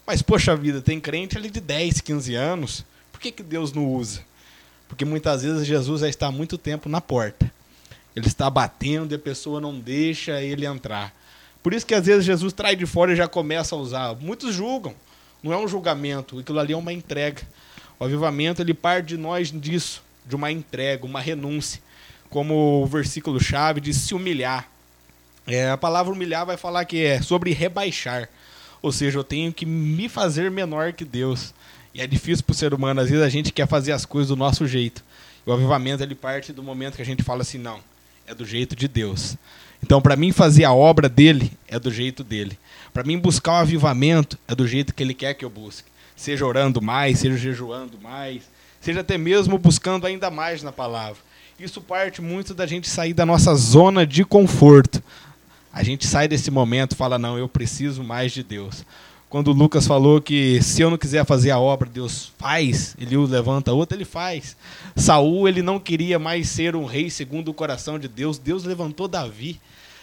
[0.06, 2.86] Mas, poxa vida, tem crente ali de 10, 15 anos.
[3.12, 4.22] Por que, que Deus não usa?
[4.88, 7.52] Porque muitas vezes Jesus já está há muito tempo na porta.
[8.16, 11.14] Ele está batendo e a pessoa não deixa ele entrar.
[11.64, 14.16] Por isso que às vezes Jesus traz de fora e já começa a usar.
[14.16, 14.94] Muitos julgam.
[15.44, 17.42] Não é um julgamento, aquilo ali é uma entrega.
[18.00, 21.82] O avivamento ele parte de nós disso, de uma entrega, uma renúncia.
[22.30, 24.70] Como o versículo chave diz, se humilhar.
[25.48, 28.30] É, a palavra humilhar vai falar que é sobre rebaixar.
[28.82, 31.54] Ou seja, eu tenho que me fazer menor que Deus.
[31.94, 34.30] E é difícil para o ser humano, às vezes a gente quer fazer as coisas
[34.30, 35.04] do nosso jeito.
[35.46, 37.80] E o avivamento ele parte do momento que a gente fala assim, não,
[38.32, 39.36] é do jeito de Deus.
[39.84, 42.58] Então, para mim fazer a obra dele é do jeito dele.
[42.94, 45.90] Para mim buscar o avivamento é do jeito que ele quer que eu busque.
[46.16, 48.44] Seja orando mais, seja jejuando mais,
[48.80, 51.18] seja até mesmo buscando ainda mais na palavra.
[51.60, 55.04] Isso parte muito da gente sair da nossa zona de conforto.
[55.74, 58.86] A gente sai desse momento fala: não, eu preciso mais de Deus.
[59.32, 63.16] Quando o Lucas falou que se eu não quiser fazer a obra, Deus faz, ele
[63.16, 64.58] levanta outra, ele faz.
[64.94, 69.08] Saul, ele não queria mais ser um rei segundo o coração de Deus, Deus levantou
[69.08, 69.58] Davi.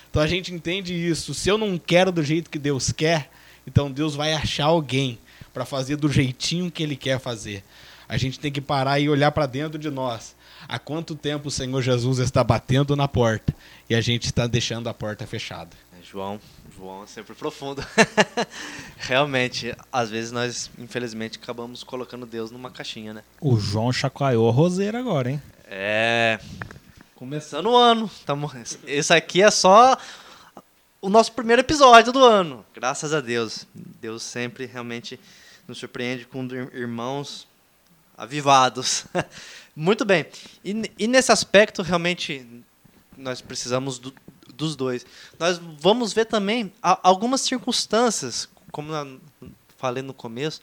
[0.09, 1.35] Então a gente entende isso.
[1.35, 3.31] Se eu não quero do jeito que Deus quer,
[3.67, 5.19] então Deus vai achar alguém
[5.53, 7.63] para fazer do jeitinho que ele quer fazer.
[8.09, 10.35] A gente tem que parar e olhar para dentro de nós.
[10.67, 13.55] Há quanto tempo o Senhor Jesus está batendo na porta
[13.91, 15.77] e a gente está deixando a porta fechada?
[15.93, 16.41] É, João,
[16.79, 17.85] João é sempre profundo.
[18.99, 23.23] Realmente, às vezes nós, infelizmente, acabamos colocando Deus numa caixinha, né?
[23.41, 25.43] O João chacoalhou a roseira agora, hein?
[25.65, 26.39] É.
[27.15, 28.09] Começando o ano.
[28.25, 28.51] Tamo...
[28.87, 29.97] Esse aqui é só
[31.03, 32.65] o nosso primeiro episódio do ano.
[32.75, 33.67] Graças a Deus.
[33.75, 35.19] Deus sempre realmente
[35.67, 37.47] nos surpreende com ir- irmãos
[38.17, 39.05] avivados.
[39.75, 40.27] Muito bem.
[40.65, 42.47] E, e nesse aspecto, realmente,
[43.17, 44.15] nós precisamos do-
[44.59, 45.07] dos dois.
[45.39, 48.93] Nós vamos ver também algumas circunstâncias, como
[49.79, 50.61] falei no começo,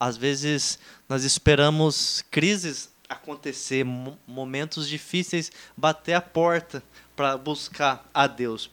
[0.00, 0.78] às vezes
[1.08, 6.82] nós esperamos crises acontecer, mo- momentos difíceis bater a porta
[7.14, 8.70] para buscar a Deus.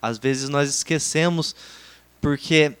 [0.00, 1.56] Às vezes nós esquecemos
[2.20, 2.76] porque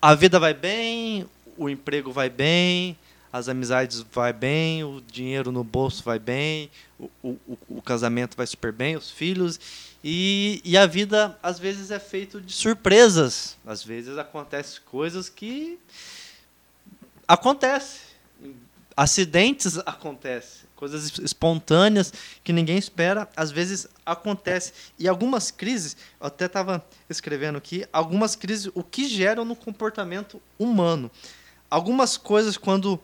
[0.00, 2.96] a vida vai bem, o emprego vai bem,
[3.32, 8.46] as amizades vai bem, o dinheiro no bolso vai bem, o, o- o casamento vai
[8.46, 9.58] super bem, os filhos.
[10.02, 13.56] E, e a vida, às vezes, é feito de surpresas.
[13.66, 15.78] Às vezes acontecem coisas que
[17.28, 18.00] acontecem.
[18.96, 20.68] Acidentes acontecem.
[20.76, 24.72] Coisas es- espontâneas que ninguém espera, às vezes acontece.
[24.98, 30.40] E algumas crises, eu até estava escrevendo aqui, algumas crises, o que geram no comportamento
[30.58, 31.10] humano.
[31.70, 32.98] algumas coisas quando,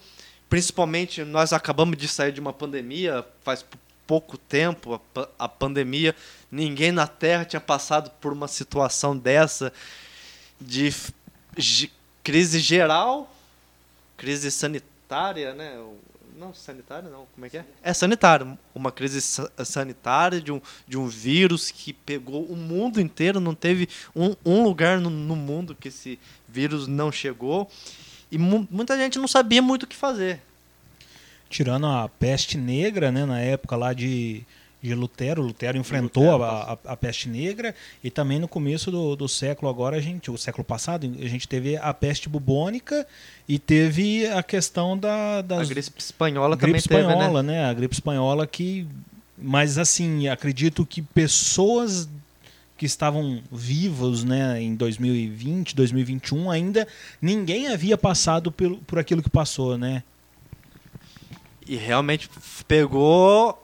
[0.51, 3.65] principalmente, nós acabamos de sair de uma pandemia, faz
[4.07, 6.15] pouco tempo a, a pandemia,
[6.51, 9.73] ninguém na Terra tinha passado por uma situação dessa
[10.61, 10.95] de,
[11.57, 11.91] de
[12.23, 13.33] crise geral,
[14.17, 15.79] crise sanitária, né?
[16.39, 17.65] Não, sanitária não, como é que é?
[17.83, 23.01] É sanitária, uma crise sa- sanitária de um, de um vírus que pegou o mundo
[23.01, 27.71] inteiro, não teve um, um lugar no, no mundo que esse vírus não chegou.
[28.31, 30.43] E mu- muita gente não sabia muito o que fazer.
[31.49, 34.43] Tirando a peste negra, né, na época lá de,
[34.83, 39.17] de Lutero, Lutero enfrentou Lutero, a, a, a peste negra e também no começo do,
[39.17, 43.07] do século agora a gente, o século passado, a gente teve a peste bubônica
[43.49, 47.13] e teve a questão da A das gripe espanhola gripe também teve, né?
[47.13, 47.65] espanhola, né?
[47.65, 48.87] A gripe espanhola que
[49.39, 52.09] mas assim, acredito que pessoas
[52.77, 56.87] que estavam vivos, né, em 2020, 2021 ainda
[57.21, 60.03] ninguém havia passado pelo, por aquilo que passou, né?
[61.67, 62.31] E realmente
[62.69, 63.63] pegou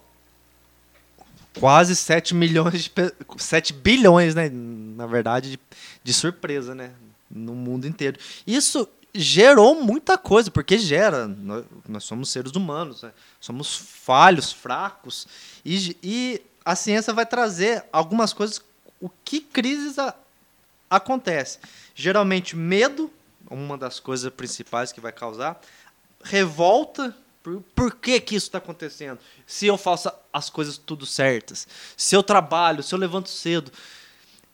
[1.58, 5.60] quase 7 milhões de pe- 7 bilhões, né, na verdade, de,
[6.02, 6.92] de surpresa, né,
[7.30, 8.18] no mundo inteiro.
[8.46, 13.12] Isso gerou muita coisa, porque gera, nós, nós somos seres humanos, né?
[13.38, 15.26] somos falhos, fracos,
[15.64, 18.62] e, e a ciência vai trazer algumas coisas,
[19.00, 20.14] o que crises a,
[20.88, 21.58] acontece.
[21.94, 23.10] Geralmente medo,
[23.50, 25.60] uma das coisas principais que vai causar,
[26.24, 29.18] revolta, por, por que, que isso está acontecendo?
[29.46, 33.70] Se eu faço as coisas tudo certas, se eu trabalho, se eu levanto cedo.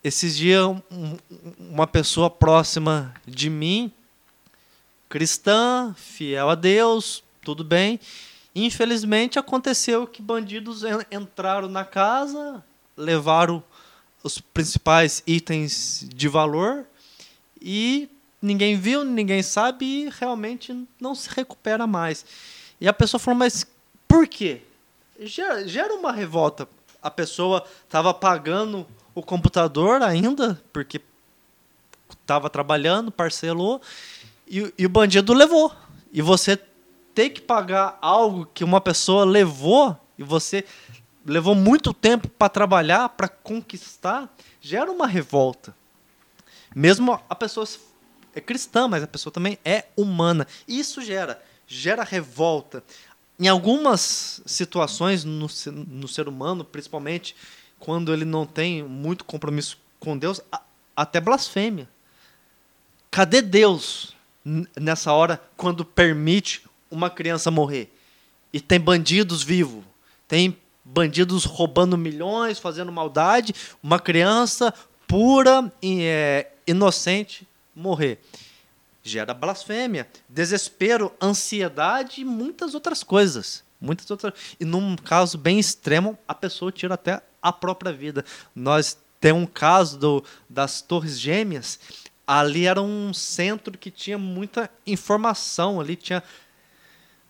[0.03, 1.19] Esses dias, um- um-
[1.59, 3.93] uma pessoa próxima de mim,
[5.09, 7.99] cristã, fiel a Deus, tudo bem.
[8.55, 12.65] Infelizmente, aconteceu que bandidos en- entraram na casa,
[12.97, 13.63] levaram
[14.23, 16.85] os principais itens de valor
[17.61, 18.09] e
[18.43, 22.25] ninguém viu, ninguém sabe e realmente não se recupera mais.
[22.81, 23.67] E a pessoa falou, mas
[24.07, 24.63] por quê?
[25.21, 26.69] Gera, gera uma revolta.
[27.03, 31.01] A pessoa estava pagando o computador ainda, porque
[32.11, 33.81] estava trabalhando, parcelou,
[34.47, 35.75] e, e o bandido levou.
[36.13, 36.59] E você
[37.15, 40.65] ter que pagar algo que uma pessoa levou, e você
[41.25, 45.75] levou muito tempo para trabalhar, para conquistar, gera uma revolta.
[46.75, 47.67] Mesmo a pessoa
[48.35, 50.47] é cristã, mas a pessoa também é humana.
[50.67, 52.83] Isso gera, gera revolta.
[53.39, 55.47] Em algumas situações no,
[55.87, 57.37] no ser humano, principalmente
[57.79, 60.41] quando ele não tem muito compromisso com Deus,
[60.97, 61.89] até blasfêmia.
[63.11, 64.17] Cadê Deus
[64.77, 67.93] nessa hora quando permite uma criança morrer?
[68.53, 69.85] E tem bandidos vivos,
[70.27, 74.73] tem bandidos roubando milhões, fazendo maldade, uma criança
[75.07, 78.19] pura e é, inocente morrer.
[79.09, 83.65] Gera blasfêmia, desespero, ansiedade e muitas outras coisas.
[83.81, 84.35] Muitas outras.
[84.59, 88.25] E num caso bem extremo, a pessoa tira até a própria vida.
[88.55, 91.79] Nós temos um caso do, das Torres Gêmeas.
[92.27, 95.81] Ali era um centro que tinha muita informação.
[95.81, 96.23] Ali tinha.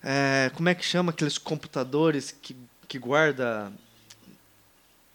[0.03, 2.55] é, como é que chama aqueles computadores que,
[2.87, 3.71] que guarda.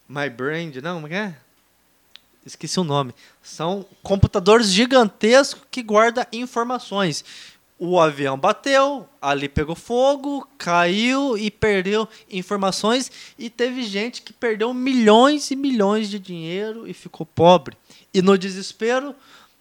[0.09, 0.73] My Brain?
[0.83, 1.44] Não, como é é?
[2.45, 3.15] Esqueci o nome.
[3.43, 7.25] São computadores gigantescos que guardam informações.
[7.79, 13.11] O avião bateu, ali pegou fogo, caiu e perdeu informações.
[13.39, 17.77] E teve gente que perdeu milhões e milhões de dinheiro e ficou pobre.
[18.13, 19.15] E no desespero,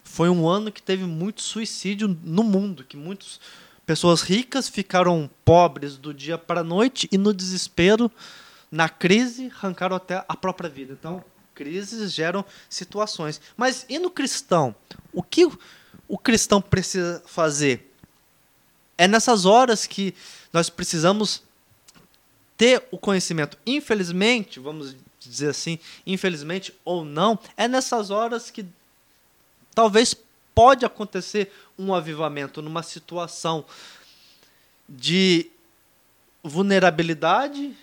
[0.04, 3.40] foi um ano que teve muito suicídio no mundo, que muitas
[3.86, 8.12] pessoas ricas ficaram pobres do dia para a noite e no desespero,
[8.72, 10.96] na crise, arrancaram até a própria vida.
[10.98, 13.40] Então, crises geram situações.
[13.56, 14.76] Mas e no cristão?
[15.12, 15.50] O que
[16.08, 17.92] o cristão precisa fazer?
[18.98, 20.14] É nessas horas que
[20.52, 21.44] nós precisamos
[22.58, 23.58] ter o conhecimento.
[23.66, 28.66] Infelizmente, vamos dizer assim, infelizmente ou não, é nessas horas que
[29.74, 30.16] talvez
[30.54, 33.66] pode acontecer um avivamento numa situação
[34.88, 35.50] de
[36.44, 37.76] vulnerabilidade,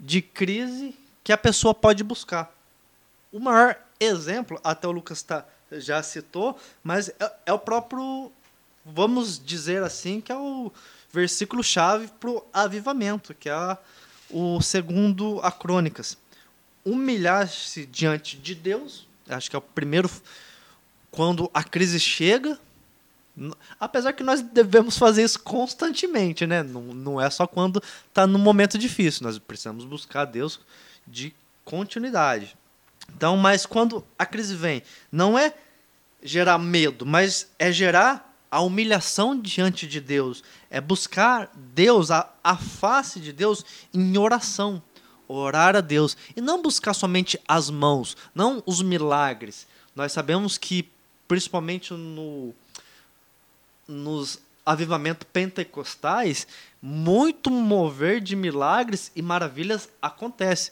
[0.00, 2.52] de crise que a pessoa pode buscar.
[3.34, 8.30] O maior exemplo, até o Lucas tá, já citou, mas é, é o próprio,
[8.86, 10.70] vamos dizer assim, que é o
[11.12, 13.78] versículo-chave para o avivamento, que é
[14.30, 16.16] o segundo a Crônicas.
[16.84, 20.08] Humilhar-se diante de Deus, acho que é o primeiro,
[21.10, 22.56] quando a crise chega,
[23.80, 26.62] apesar que nós devemos fazer isso constantemente, né?
[26.62, 30.60] Não, não é só quando está num momento difícil, nós precisamos buscar Deus
[31.04, 32.56] de continuidade.
[33.16, 35.54] Então, mas quando a crise vem, não é
[36.22, 42.56] gerar medo, mas é gerar a humilhação diante de Deus, é buscar Deus, a, a
[42.56, 44.82] face de Deus em oração.
[45.26, 46.16] Orar a Deus.
[46.36, 49.66] E não buscar somente as mãos, não os milagres.
[49.96, 50.88] Nós sabemos que,
[51.26, 52.54] principalmente no,
[53.88, 56.46] nos avivamentos pentecostais,
[56.80, 60.70] muito mover de milagres e maravilhas acontece.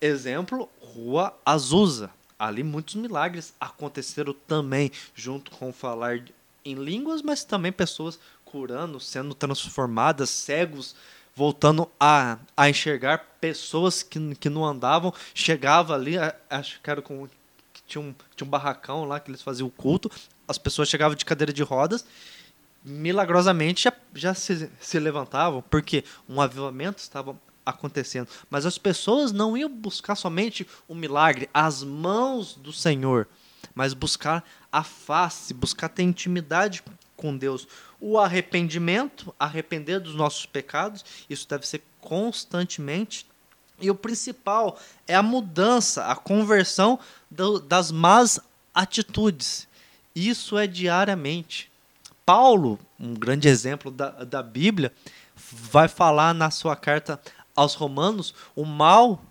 [0.00, 2.10] Exemplo, Rua Azusa.
[2.38, 6.22] Ali muitos milagres aconteceram também, junto com falar
[6.64, 10.94] em línguas, mas também pessoas curando, sendo transformadas, cegos
[11.34, 16.14] voltando a, a enxergar pessoas que, que não andavam, chegava ali,
[16.50, 17.28] acho que era com
[17.86, 20.10] tinha um, tinha um barracão lá que eles faziam o culto,
[20.48, 22.04] as pessoas chegavam de cadeira de rodas,
[22.84, 27.36] milagrosamente já, já se, se levantavam, porque um avivamento estava
[27.68, 28.28] acontecendo.
[28.50, 33.28] Mas as pessoas não iam buscar somente o milagre, as mãos do Senhor,
[33.74, 36.82] mas buscar a face, buscar ter intimidade
[37.16, 37.66] com Deus.
[38.00, 43.26] O arrependimento, arrepender dos nossos pecados, isso deve ser constantemente.
[43.80, 46.98] E o principal é a mudança, a conversão
[47.30, 48.40] do, das más
[48.74, 49.68] atitudes.
[50.14, 51.70] Isso é diariamente.
[52.26, 54.92] Paulo, um grande exemplo da, da Bíblia,
[55.36, 57.20] vai falar na sua carta
[57.58, 59.22] aos Romanos: o mal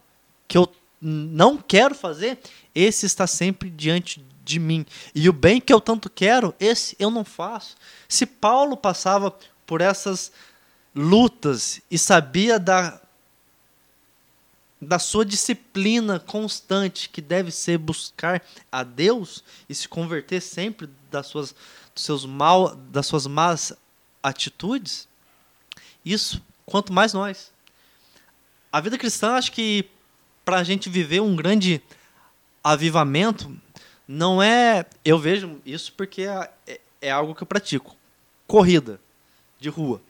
[0.48, 0.72] que eu
[1.02, 2.40] não quero fazer,
[2.74, 4.86] esse está sempre diante de mim.
[5.14, 7.76] E o bem que eu tanto quero, esse eu não faço.
[8.08, 10.32] Se Paulo passava por essas
[10.94, 13.00] lutas e sabia da
[14.80, 21.26] da sua disciplina constante, que deve ser buscar a Deus e se converter sempre das
[21.26, 21.56] suas,
[21.96, 23.74] dos seus mal, das suas más
[24.22, 25.08] atitudes,
[26.06, 27.52] isso, quanto mais nós.
[28.72, 29.90] A vida cristã, acho que
[30.44, 31.82] para a gente viver um grande
[32.64, 33.56] avivamento,
[34.08, 34.86] não é.
[35.04, 37.96] Eu vejo isso porque é, é, é algo que eu pratico.
[38.46, 39.00] Corrida
[39.60, 40.02] de rua.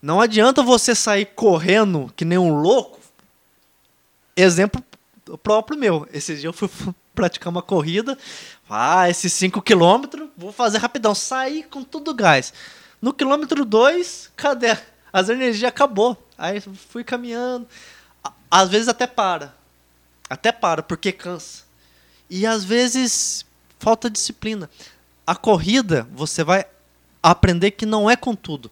[0.00, 3.00] Não adianta você sair correndo que nem um louco.
[4.36, 4.82] Exemplo
[5.38, 6.06] próprio meu.
[6.12, 6.68] Esse dia eu fui
[7.14, 8.16] praticar uma corrida.
[8.68, 11.14] Ah, esses 5 quilômetros, vou fazer rapidão.
[11.14, 12.52] Saí com tudo gás.
[13.00, 14.76] No quilômetro 2, cadê?
[15.12, 16.23] As energias acabou.
[16.36, 17.66] Aí fui caminhando.
[18.50, 19.54] Às vezes até para.
[20.28, 21.64] Até para, porque cansa.
[22.28, 23.44] E às vezes
[23.78, 24.68] falta disciplina.
[25.26, 26.66] A corrida, você vai
[27.22, 28.70] aprender que não é com tudo.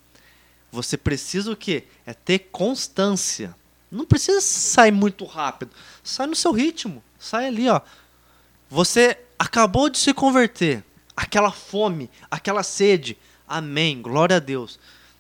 [0.71, 1.85] Você precisa o quê?
[2.07, 3.55] É ter constância.
[3.91, 5.71] Não precisa sair muito rápido.
[6.03, 7.03] Sai no seu ritmo.
[7.19, 7.81] Sai ali, ó.
[8.71, 10.83] Você acabou de se converter.
[11.15, 13.19] Aquela fome, aquela sede.
[13.47, 14.01] Amém.
[14.01, 14.79] Glória a Deus.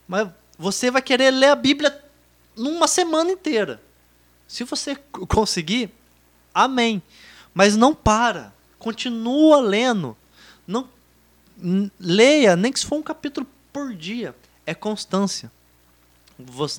[0.08, 0.28] Mas
[0.58, 2.01] você vai querer ler a Bíblia
[2.56, 3.80] numa semana inteira.
[4.46, 4.96] Se você
[5.28, 5.90] conseguir,
[6.54, 7.02] amém.
[7.54, 8.52] Mas não para.
[8.78, 10.16] Continua lendo.
[10.66, 10.88] Não
[11.98, 14.34] leia, nem que se for um capítulo por dia.
[14.66, 15.50] É constância.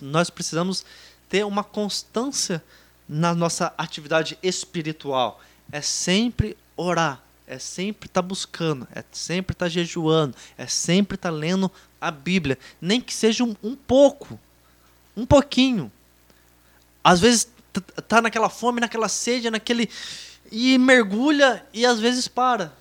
[0.01, 0.86] nós precisamos
[1.30, 2.63] ter uma constância
[3.07, 5.41] na nossa atividade espiritual.
[5.71, 11.15] É sempre orar, é sempre estar tá buscando, é sempre estar tá jejuando, é sempre
[11.15, 14.39] estar tá lendo a Bíblia, nem que seja um, um pouco,
[15.16, 15.91] um pouquinho.
[17.03, 17.47] Às vezes
[18.07, 19.89] tá naquela fome, naquela sede, naquele
[20.51, 22.74] e mergulha e às vezes para.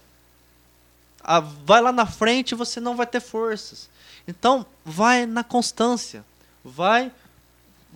[1.23, 3.89] Ah, vai lá na frente e você não vai ter forças.
[4.27, 6.25] Então, vai na constância.
[6.65, 7.13] Vai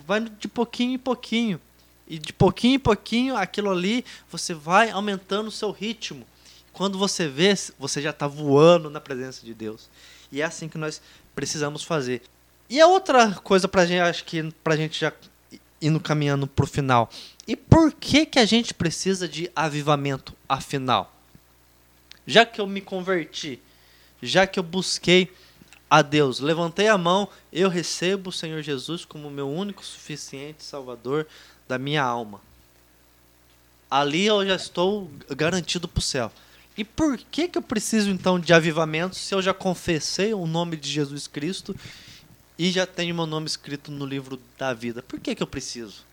[0.05, 1.59] vai de pouquinho em pouquinho.
[2.07, 6.25] E de pouquinho em pouquinho, aquilo ali, você vai aumentando o seu ritmo.
[6.71, 9.89] Quando você vê, você já está voando na presença de Deus.
[10.31, 11.01] E é assim que nós
[11.35, 12.21] precisamos fazer.
[12.69, 15.13] E a outra coisa para a gente, acho que para a gente já
[15.81, 17.09] indo caminhando para o final.
[17.47, 21.13] E por que, que a gente precisa de avivamento, afinal?
[22.25, 23.59] Já que eu me converti,
[24.21, 25.31] já que eu busquei
[25.89, 31.25] a Deus, levantei a mão, eu recebo o Senhor Jesus como meu único suficiente Salvador
[31.67, 32.41] da minha alma.
[33.89, 36.29] Ali eu já estou garantido para o céu.
[36.77, 40.75] E por que, que eu preciso então de avivamento se eu já confessei o nome
[40.75, 41.73] de Jesus Cristo
[42.57, 45.01] e já tenho meu nome escrito no livro da vida.
[45.01, 46.05] Por que, que eu preciso?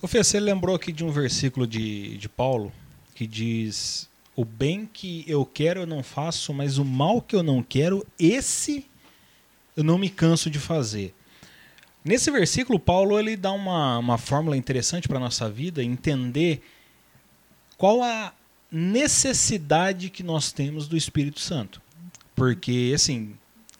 [0.00, 2.72] O Fê, você lembrou aqui de um versículo de, de Paulo
[3.14, 7.42] que diz: O bem que eu quero eu não faço, mas o mal que eu
[7.42, 8.86] não quero, esse
[9.76, 11.14] eu não me canso de fazer.
[12.04, 16.62] Nesse versículo, Paulo ele dá uma, uma fórmula interessante para a nossa vida, entender
[17.76, 18.32] qual a
[18.70, 21.82] necessidade que nós temos do Espírito Santo.
[22.34, 23.34] Porque, assim,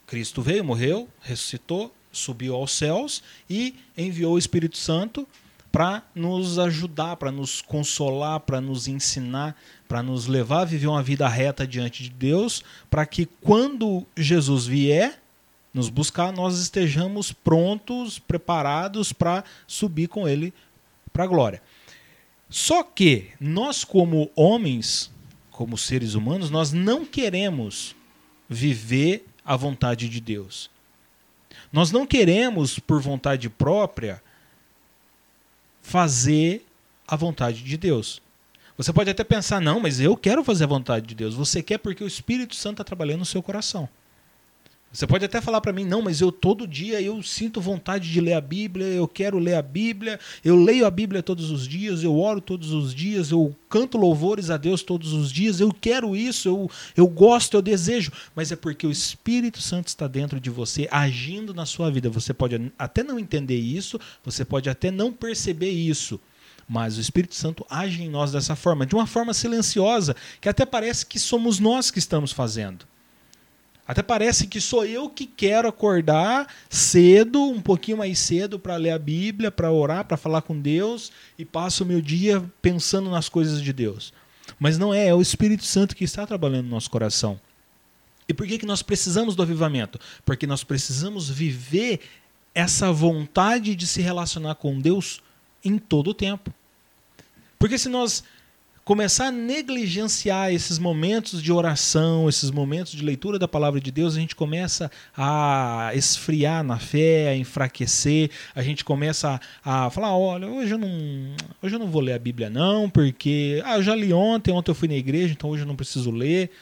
[0.07, 5.27] Cristo veio, morreu, ressuscitou, subiu aos céus e enviou o Espírito Santo
[5.71, 9.55] para nos ajudar, para nos consolar, para nos ensinar,
[9.87, 14.67] para nos levar a viver uma vida reta diante de Deus, para que quando Jesus
[14.67, 15.21] vier
[15.75, 20.55] nos buscar, nós estejamos prontos, preparados para subir com ele
[21.13, 21.61] para a glória.
[22.49, 25.11] Só que nós como homens,
[25.51, 27.95] como seres humanos, nós não queremos
[28.49, 30.69] viver a vontade de Deus.
[31.73, 34.23] Nós não queremos, por vontade própria,
[35.81, 36.67] fazer
[37.07, 38.21] a vontade de Deus.
[38.77, 41.35] Você pode até pensar, não, mas eu quero fazer a vontade de Deus.
[41.35, 43.89] Você quer porque o Espírito Santo está trabalhando no seu coração.
[44.97, 48.19] Você pode até falar para mim, não, mas eu todo dia eu sinto vontade de
[48.19, 52.03] ler a Bíblia, eu quero ler a Bíblia, eu leio a Bíblia todos os dias,
[52.03, 56.17] eu oro todos os dias, eu canto louvores a Deus todos os dias, eu quero
[56.17, 60.49] isso, eu, eu gosto, eu desejo, mas é porque o Espírito Santo está dentro de
[60.49, 62.09] você, agindo na sua vida.
[62.09, 66.19] Você pode até não entender isso, você pode até não perceber isso,
[66.67, 70.65] mas o Espírito Santo age em nós dessa forma, de uma forma silenciosa, que até
[70.65, 72.96] parece que somos nós que estamos fazendo.
[73.89, 78.91] Até parece que sou eu que quero acordar cedo, um pouquinho mais cedo, para ler
[78.91, 83.29] a Bíblia, para orar, para falar com Deus e passo o meu dia pensando nas
[83.29, 84.13] coisas de Deus.
[84.59, 87.41] Mas não é, é o Espírito Santo que está trabalhando no nosso coração.
[88.29, 90.01] E por que, que nós precisamos do avivamento?
[90.25, 92.01] Porque nós precisamos viver
[92.53, 95.21] essa vontade de se relacionar com Deus
[95.65, 96.53] em todo o tempo.
[97.59, 98.25] Porque se nós
[98.87, 104.15] começar a negligenciar esses momentos de oração, esses momentos de leitura da palavra de Deus,
[104.15, 110.47] a gente começa a esfriar na fé, a enfraquecer, a gente começa a, falar, olha,
[110.47, 110.89] hoje eu não,
[111.61, 114.71] hoje eu não vou ler a Bíblia não, porque ah, eu já li ontem, ontem
[114.71, 116.53] eu fui na igreja, então hoje eu não preciso ler.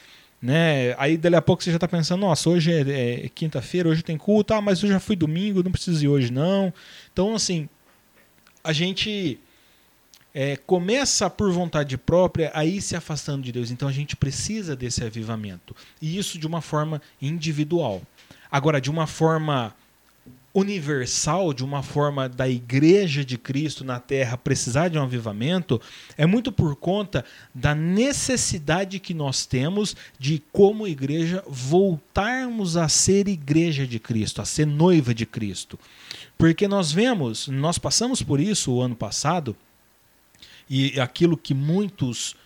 [0.40, 0.94] Né?
[0.96, 4.16] Aí dali a pouco você já está pensando, nossa, hoje é, é quinta-feira, hoje tem
[4.16, 6.72] culto, ah, mas eu já fui domingo, não preciso ir hoje não.
[7.12, 7.68] Então, assim,
[8.62, 9.38] a gente
[10.34, 13.70] é, começa por vontade própria a ir se afastando de Deus.
[13.70, 15.76] Então a gente precisa desse avivamento.
[16.02, 18.02] E isso de uma forma individual.
[18.50, 19.74] Agora, de uma forma
[20.52, 25.80] universal, de uma forma da igreja de Cristo na terra precisar de um avivamento,
[26.16, 33.26] é muito por conta da necessidade que nós temos de, como igreja, voltarmos a ser
[33.26, 35.76] igreja de Cristo, a ser noiva de Cristo.
[36.38, 39.56] Porque nós vemos, nós passamos por isso o ano passado,
[40.68, 42.36] e aquilo que muitos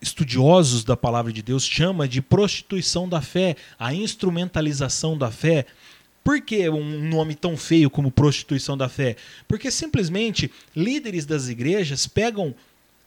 [0.00, 5.66] estudiosos da palavra de Deus chama de prostituição da fé, a instrumentalização da fé.
[6.22, 9.16] Por que um nome tão feio como prostituição da fé?
[9.46, 12.54] Porque simplesmente líderes das igrejas pegam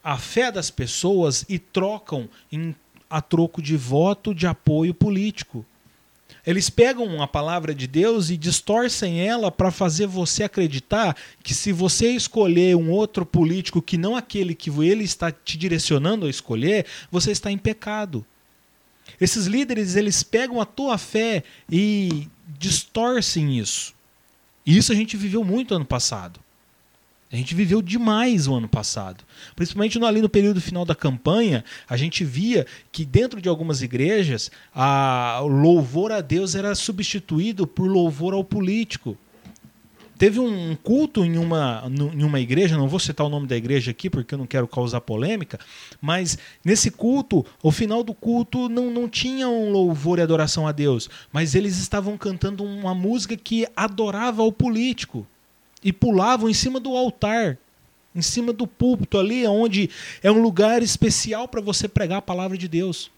[0.03, 2.75] a fé das pessoas e trocam em,
[3.09, 5.65] a troco de voto de apoio político.
[6.45, 11.71] Eles pegam a palavra de Deus e distorcem ela para fazer você acreditar que se
[11.71, 16.85] você escolher um outro político que não aquele que ele está te direcionando a escolher,
[17.11, 18.25] você está em pecado.
[19.19, 22.27] Esses líderes, eles pegam a tua fé e
[22.57, 23.93] distorcem isso.
[24.65, 26.39] E isso a gente viveu muito ano passado.
[27.31, 29.23] A gente viveu demais o ano passado.
[29.55, 34.51] Principalmente ali no período final da campanha, a gente via que dentro de algumas igrejas,
[34.75, 39.17] a, o louvor a Deus era substituído por louvor ao político.
[40.17, 43.89] Teve um culto em uma, em uma igreja, não vou citar o nome da igreja
[43.89, 45.57] aqui porque eu não quero causar polêmica,
[45.99, 50.71] mas nesse culto, o final do culto não, não tinha um louvor e adoração a
[50.71, 55.25] Deus, mas eles estavam cantando uma música que adorava o político
[55.83, 57.57] e pulavam em cima do altar,
[58.15, 59.89] em cima do púlpito ali, onde
[60.21, 63.09] é um lugar especial para você pregar a palavra de Deus.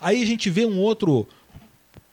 [0.00, 1.26] Aí a gente vê um outro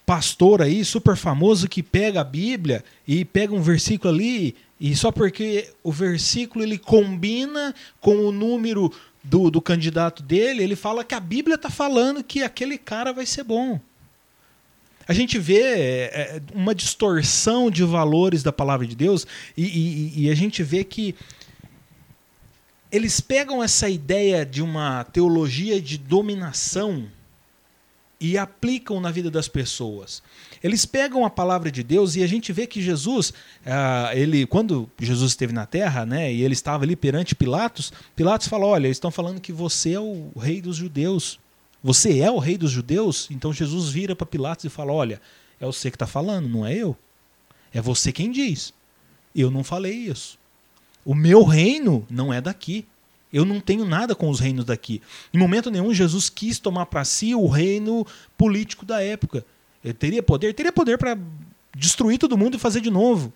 [0.05, 5.11] pastor aí super famoso que pega a Bíblia e pega um versículo ali e só
[5.11, 8.91] porque o versículo ele combina com o número
[9.23, 13.25] do, do candidato dele, ele fala que a Bíblia está falando que aquele cara vai
[13.25, 13.79] ser bom.
[15.07, 19.25] A gente vê é, é, uma distorção de valores da palavra de Deus
[19.55, 21.15] e, e, e a gente vê que
[22.91, 27.07] eles pegam essa ideia de uma teologia de dominação
[28.19, 30.23] e aplicam na vida das pessoas.
[30.63, 33.33] Eles pegam a palavra de Deus e a gente vê que Jesus,
[33.65, 38.47] ah, ele, quando Jesus esteve na Terra, né, e ele estava ali perante Pilatos, Pilatos
[38.47, 41.39] fala: olha, eles estão falando que você é o rei dos judeus.
[41.85, 43.27] Você é o rei dos judeus?
[43.29, 45.21] Então Jesus vira para Pilatos e fala: Olha,
[45.61, 46.97] é você que está falando, não é eu.
[47.71, 48.73] É você quem diz.
[49.35, 50.39] Eu não falei isso.
[51.05, 52.87] O meu reino não é daqui.
[53.31, 54.99] Eu não tenho nada com os reinos daqui.
[55.31, 58.03] Em momento nenhum, Jesus quis tomar para si o reino
[58.35, 59.45] político da época.
[59.83, 60.55] Ele teria poder?
[60.55, 61.15] Teria poder para
[61.77, 63.31] destruir todo mundo e fazer de novo.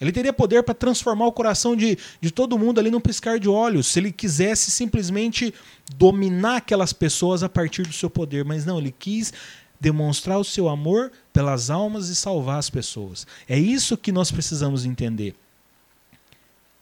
[0.00, 3.48] Ele teria poder para transformar o coração de, de todo mundo ali num piscar de
[3.48, 5.52] olhos, se ele quisesse simplesmente
[5.96, 8.44] dominar aquelas pessoas a partir do seu poder.
[8.44, 9.32] Mas não, ele quis
[9.80, 13.26] demonstrar o seu amor pelas almas e salvar as pessoas.
[13.48, 15.34] É isso que nós precisamos entender.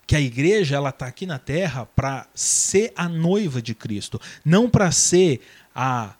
[0.06, 4.68] Que a igreja ela está aqui na terra para ser a noiva de Cristo, não
[4.68, 5.40] para ser
[5.74, 6.14] a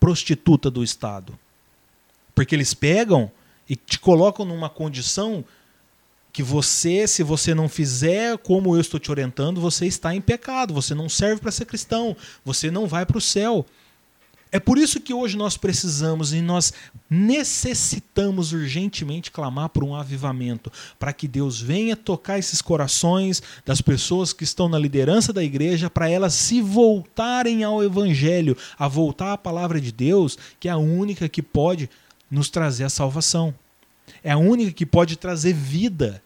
[0.00, 1.38] prostituta do Estado.
[2.34, 3.30] Porque eles pegam
[3.68, 5.44] e te colocam numa condição
[6.32, 10.74] que você, se você não fizer como eu estou te orientando, você está em pecado,
[10.74, 13.66] você não serve para ser cristão, você não vai para o céu.
[14.50, 16.72] É por isso que hoje nós precisamos e nós
[17.08, 24.32] necessitamos urgentemente clamar por um avivamento, para que Deus venha tocar esses corações das pessoas
[24.32, 29.38] que estão na liderança da igreja, para elas se voltarem ao Evangelho, a voltar à
[29.38, 31.90] palavra de Deus, que é a única que pode
[32.30, 33.54] nos trazer a salvação.
[34.22, 36.22] É a única que pode trazer vida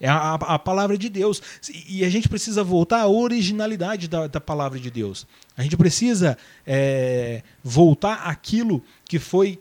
[0.00, 1.42] é a, a, palavra de Deus.
[1.88, 5.26] E a gente precisa voltar à originalidade da, da palavra de Deus.
[5.56, 9.60] A gente precisa é, voltar àquilo que foi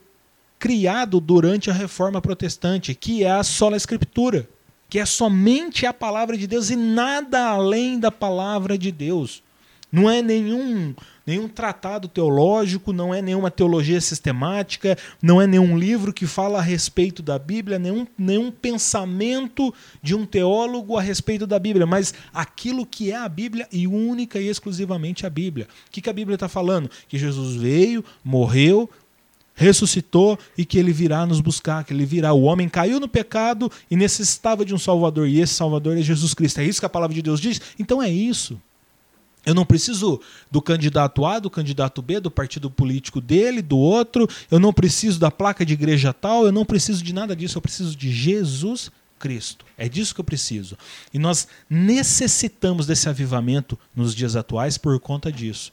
[0.60, 4.48] criado durante a reforma protestante, que é a sola escritura,
[4.90, 9.44] que é somente a palavra de Deus e nada além da palavra de Deus.
[9.92, 10.94] Não é nenhum
[11.28, 16.62] nenhum tratado teológico, não é nenhuma teologia sistemática, não é nenhum livro que fala a
[16.62, 22.86] respeito da Bíblia, nenhum, nenhum pensamento de um teólogo a respeito da Bíblia, mas aquilo
[22.86, 25.68] que é a Bíblia e única e exclusivamente a Bíblia.
[25.88, 26.90] O que, que a Bíblia está falando?
[27.10, 28.90] Que Jesus veio, morreu,
[29.54, 32.32] ressuscitou e que ele virá nos buscar, que ele virá.
[32.32, 36.34] O homem caiu no pecado e necessitava de um Salvador, e esse Salvador é Jesus
[36.34, 36.62] Cristo.
[36.62, 37.60] É isso que a palavra de Deus diz?
[37.78, 38.62] Então é isso.
[39.48, 40.20] Eu não preciso
[40.52, 44.28] do candidato A, do candidato B, do partido político dele, do outro.
[44.52, 46.46] Eu não preciso da placa de igreja tal.
[46.46, 47.58] Eu não preciso de nada disso.
[47.58, 49.66] Eu preciso de Jesus Cristo.
[49.78, 50.78] É disso que eu preciso.
[51.14, 55.72] E nós necessitamos desse avivamento nos dias atuais por conta disso.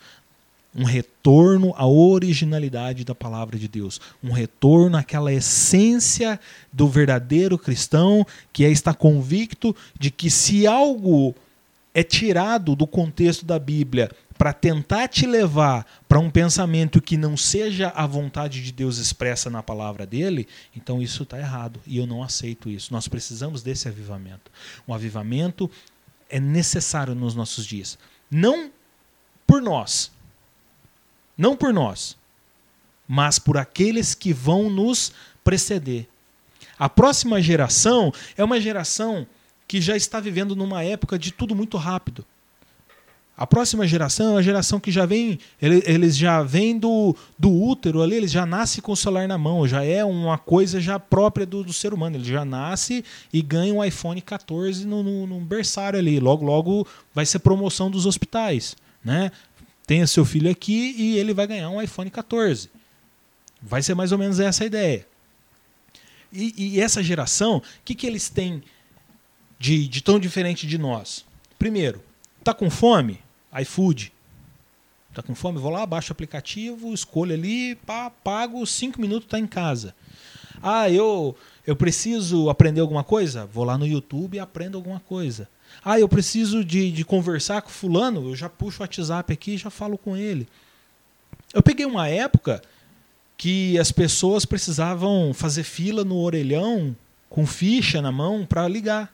[0.73, 4.01] Um retorno à originalidade da palavra de Deus.
[4.23, 6.39] Um retorno àquela essência
[6.73, 11.35] do verdadeiro cristão, que é estar convicto de que se algo
[11.95, 17.37] é tirado do contexto da Bíblia para tentar te levar para um pensamento que não
[17.37, 22.07] seja a vontade de Deus expressa na palavra dele, então isso está errado e eu
[22.07, 22.93] não aceito isso.
[22.93, 24.51] Nós precisamos desse avivamento.
[24.89, 25.71] Um avivamento
[26.29, 27.97] é necessário nos nossos dias.
[28.29, 28.73] Não
[29.47, 30.11] por nós,
[31.39, 32.17] não por nós,
[33.07, 35.13] mas por aqueles que vão nos
[35.45, 36.09] preceder.
[36.77, 39.27] A próxima geração é uma geração
[39.67, 42.25] que já está vivendo numa época de tudo muito rápido.
[43.37, 48.01] A próxima geração é uma geração que já vem, eles já vêm do, do útero
[48.01, 51.45] ali, eles já nascem com o celular na mão, já é uma coisa já própria
[51.45, 52.17] do, do ser humano.
[52.17, 56.21] Ele já nasce e ganha um iPhone 14 no, no, no berçário ali.
[56.21, 58.77] Logo, logo vai ser promoção dos hospitais.
[59.05, 59.33] Né?
[59.85, 62.71] Tenha seu filho aqui e ele vai ganhar um iPhone 14.
[63.61, 65.05] Vai ser mais ou menos essa a ideia.
[66.33, 68.63] E, e essa geração, o que, que eles têm
[69.59, 71.25] de, de tão diferente de nós?
[71.59, 72.03] Primeiro,
[72.43, 73.21] tá com fome?
[73.63, 74.13] iFood.
[75.15, 75.59] Tá com fome?
[75.59, 79.95] Vou lá, baixo o aplicativo, escolho ali, pá, pago, cinco minutos tá em casa.
[80.63, 81.37] Ah, eu
[81.67, 83.47] eu preciso aprender alguma coisa?
[83.47, 85.49] Vou lá no YouTube e aprendo alguma coisa.
[85.85, 88.29] Ah, eu preciso de, de conversar com fulano?
[88.29, 90.47] Eu já puxo o WhatsApp aqui e já falo com ele.
[91.53, 92.61] Eu peguei uma época
[93.37, 96.95] que as pessoas precisavam fazer fila no orelhão
[97.31, 99.14] com ficha na mão para ligar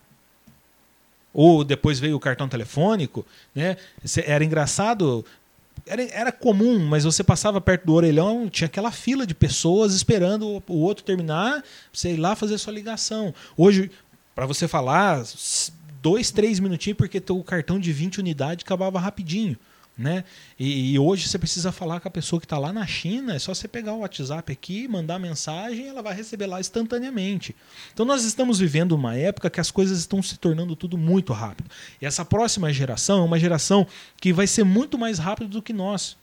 [1.33, 3.25] ou depois veio o cartão telefônico,
[3.55, 3.77] né?
[4.25, 5.25] Era engraçado,
[5.87, 10.63] era, era comum, mas você passava perto do orelhão, tinha aquela fila de pessoas esperando
[10.69, 11.63] o outro terminar,
[11.93, 13.35] você ir lá fazer sua ligação.
[13.57, 13.91] Hoje,
[14.35, 15.23] para você falar,
[16.03, 19.57] dois, três minutinhos, porque o cartão de 20 unidades acabava rapidinho.
[20.01, 20.25] Né?
[20.59, 23.39] E, e, hoje você precisa falar com a pessoa que está lá na China, é
[23.39, 27.55] só você pegar o WhatsApp aqui, mandar mensagem, ela vai receber lá instantaneamente.
[27.93, 31.71] Então nós estamos vivendo uma época que as coisas estão se tornando tudo muito rápido.
[32.01, 33.87] E essa próxima geração é uma geração
[34.19, 36.17] que vai ser muito mais rápida do que nós.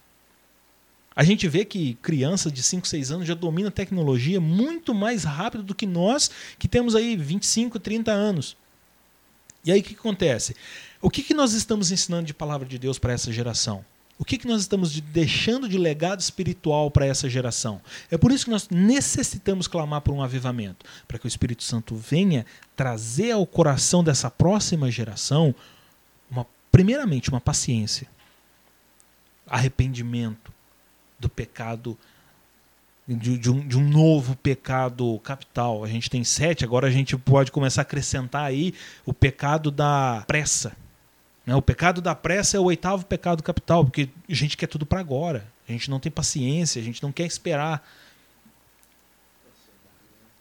[1.15, 5.23] A gente vê que crianças de 5, 6 anos já dominam a tecnologia muito mais
[5.23, 8.57] rápido do que nós, que temos aí 25, 30 anos.
[9.63, 10.55] E aí o que acontece?
[11.01, 13.85] O que, que nós estamos ensinando de palavra de Deus para essa geração?
[14.19, 17.79] O que, que nós estamos de, deixando de legado espiritual para essa geração?
[18.09, 21.95] É por isso que nós necessitamos clamar por um avivamento para que o Espírito Santo
[21.95, 22.45] venha
[22.75, 25.53] trazer ao coração dessa próxima geração,
[26.31, 28.07] uma, primeiramente, uma paciência,
[29.47, 30.51] arrependimento
[31.19, 31.97] do pecado
[33.07, 35.83] de, de, um, de um novo pecado capital.
[35.83, 38.73] A gente tem sete, agora a gente pode começar a acrescentar aí
[39.05, 40.75] o pecado da pressa.
[41.47, 41.55] Né?
[41.55, 44.99] O pecado da pressa é o oitavo pecado capital, porque a gente quer tudo para
[44.99, 45.47] agora.
[45.67, 47.87] A gente não tem paciência, a gente não quer esperar.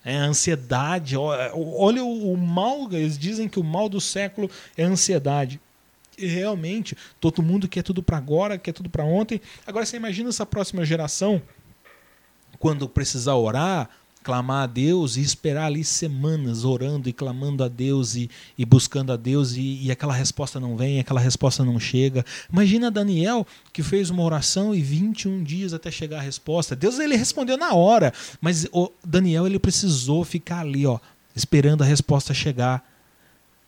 [0.04, 1.16] É a ansiedade.
[1.16, 5.60] Olha o, o mal, eles dizem que o mal do século é a ansiedade.
[6.18, 9.40] E realmente, todo mundo quer tudo para agora, quer tudo para ontem.
[9.66, 11.40] Agora você imagina essa próxima geração
[12.58, 13.90] quando precisar orar,
[14.26, 19.12] clamar a Deus e esperar ali semanas orando e clamando a Deus e, e buscando
[19.12, 22.26] a Deus e, e, aquela resposta não vem, aquela resposta não chega.
[22.52, 26.74] Imagina Daniel que fez uma oração e 21 dias até chegar a resposta.
[26.74, 28.66] Deus ele respondeu na hora, mas
[29.04, 30.98] Daniel ele precisou ficar ali, ó,
[31.36, 32.84] esperando a resposta chegar.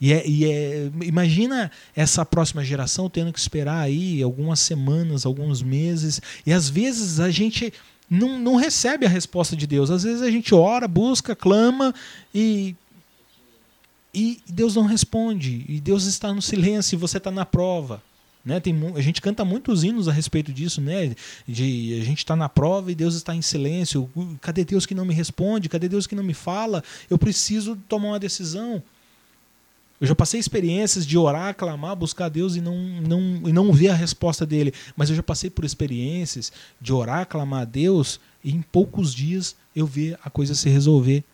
[0.00, 5.62] E, é, e é, imagina essa próxima geração tendo que esperar aí algumas semanas, alguns
[5.62, 7.72] meses, e às vezes a gente
[8.10, 9.90] não, não recebe a resposta de Deus.
[9.90, 11.94] Às vezes a gente ora, busca, clama
[12.34, 12.74] e,
[14.14, 15.64] e Deus não responde.
[15.68, 18.02] E Deus está no silêncio e você está na prova.
[18.44, 18.60] Né?
[18.60, 21.14] Tem, a gente canta muitos hinos a respeito disso, né?
[21.46, 24.08] De a gente está na prova e Deus está em silêncio.
[24.40, 25.68] Cadê Deus que não me responde?
[25.68, 26.82] Cadê Deus que não me fala?
[27.10, 28.82] Eu preciso tomar uma decisão.
[30.00, 33.88] Eu já passei experiências de orar, clamar, buscar Deus e não, não, e não ver
[33.88, 34.72] a resposta dele.
[34.96, 39.56] Mas eu já passei por experiências de orar, clamar a Deus e em poucos dias
[39.74, 41.24] eu ver a coisa se resolver.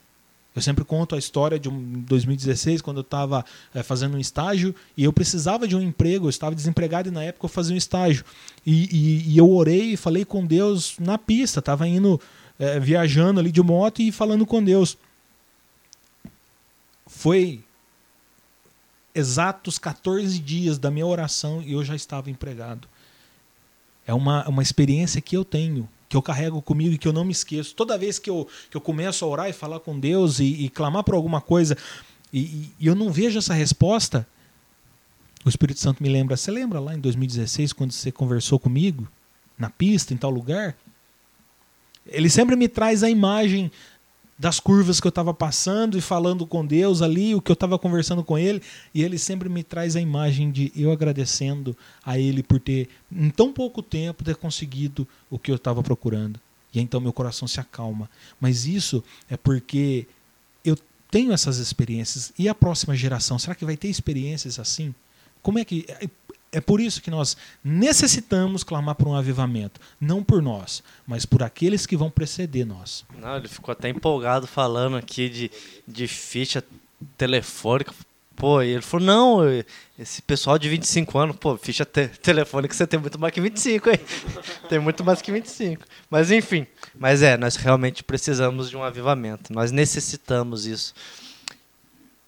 [0.55, 3.45] Eu sempre conto a história de um 2016, quando eu estava
[3.75, 7.25] é, fazendo um estágio e eu precisava de um emprego, eu estava desempregado e na
[7.25, 8.25] época eu fazia um estágio.
[8.65, 12.21] E, e, e eu orei e falei com Deus na pista, estava indo
[12.59, 14.97] é, viajando ali de moto e falando com Deus.
[17.07, 17.61] Foi
[19.15, 22.89] exatos 14 dias da minha oração e eu já estava empregado.
[24.07, 27.25] É uma, uma experiência que eu tenho, que eu carrego comigo e que eu não
[27.25, 27.75] me esqueço.
[27.75, 30.69] Toda vez que eu, que eu começo a orar e falar com Deus e, e
[30.69, 31.77] clamar por alguma coisa
[32.35, 34.27] e, e eu não vejo essa resposta,
[35.45, 36.37] o Espírito Santo me lembra.
[36.37, 39.07] Você lembra lá em 2016, quando você conversou comigo,
[39.57, 40.77] na pista, em tal lugar?
[42.05, 43.71] Ele sempre me traz a imagem
[44.39, 47.79] das curvas que eu estava passando e falando com Deus ali, o que eu estava
[47.79, 48.61] conversando com Ele,
[48.93, 53.31] e Ele sempre me traz a imagem de eu agradecendo a Ele por ter, em
[53.31, 56.41] tão pouco tempo, ter conseguido o que eu estava procurando.
[56.75, 58.11] E então meu coração se acalma.
[58.41, 60.07] Mas isso é porque
[60.65, 60.77] eu
[61.11, 62.33] tenho essas experiências.
[62.37, 64.93] E a próxima geração, será que vai ter experiências assim?
[65.41, 65.87] Como é que
[66.55, 69.81] é por isso que nós necessitamos clamar por um avivamento.
[70.01, 73.05] Não por nós, mas por aqueles que vão preceder nós.
[73.21, 75.51] Não, ele ficou até empolgado falando aqui de,
[75.87, 76.63] de ficha
[77.19, 77.93] telefônica.
[78.37, 79.41] Pô, ele falou, não,
[79.99, 83.91] esse pessoal de 25 anos, pô, ficha te telefônica você tem muito mais que 25,
[83.91, 84.01] hein?
[84.69, 85.85] tem muito mais que 25.
[86.09, 89.53] Mas enfim, mas é, nós realmente precisamos de um avivamento.
[89.53, 90.95] Nós necessitamos isso.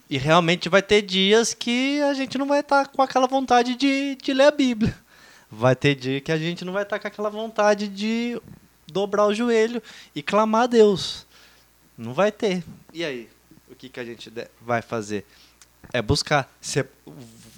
[0.08, 3.74] E realmente vai ter dias que a gente não vai estar tá com aquela vontade
[3.74, 4.96] de, de ler a Bíblia.
[5.50, 8.40] Vai ter dia que a gente não vai estar tá com aquela vontade de
[8.86, 9.82] dobrar o joelho
[10.14, 11.26] e clamar a Deus.
[11.98, 12.62] Não vai ter.
[12.92, 13.28] E aí?
[13.68, 15.24] O que, que a gente vai fazer?
[15.92, 16.50] É buscar.
[16.60, 16.86] Você,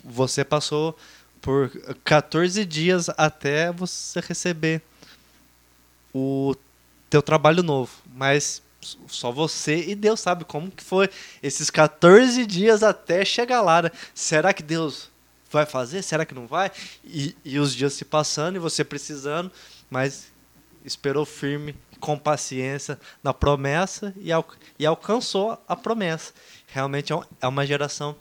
[0.03, 0.97] você passou
[1.41, 1.71] por
[2.03, 4.81] 14 dias até você receber
[6.15, 6.55] o
[7.11, 7.93] teu trabalho novo.
[8.15, 11.11] Mas só você e Deus sabe como que foi
[11.43, 13.83] esses 14 dias até chegar lá.
[13.83, 13.91] Né?
[14.15, 15.11] Será que Deus
[15.51, 16.03] vai fazer?
[16.03, 16.71] Será que não vai?
[17.05, 19.51] E, e os dias se passando e você precisando,
[19.91, 20.31] mas
[20.85, 24.47] esperou firme, com paciência na promessa e, al
[24.79, 26.33] e alcançou a promessa.
[26.69, 28.17] Realmente é, é uma geração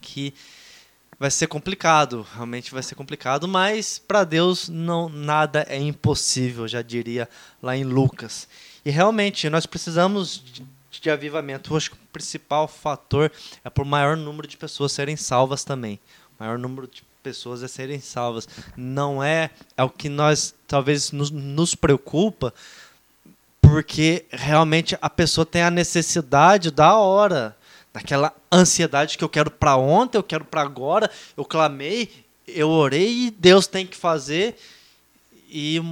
[0.00, 0.34] que
[1.18, 6.82] vai ser complicado, realmente vai ser complicado, mas para Deus não nada é impossível, já
[6.82, 7.28] diria
[7.62, 8.48] lá em Lucas.
[8.86, 10.64] E realmente nós precisamos de,
[11.00, 11.72] de avivamento.
[11.72, 13.32] Eu acho que o principal fator
[13.64, 15.98] é por maior número de pessoas serem salvas também.
[16.38, 18.48] O maior número de pessoas é serem salvas.
[18.76, 22.54] Não é, é o que nós talvez nos, nos preocupa,
[23.60, 27.56] porque realmente a pessoa tem a necessidade da hora,
[27.92, 33.26] daquela ansiedade que eu quero para ontem, eu quero para agora, eu clamei, eu orei
[33.26, 34.56] e Deus tem que fazer.
[35.50, 35.82] E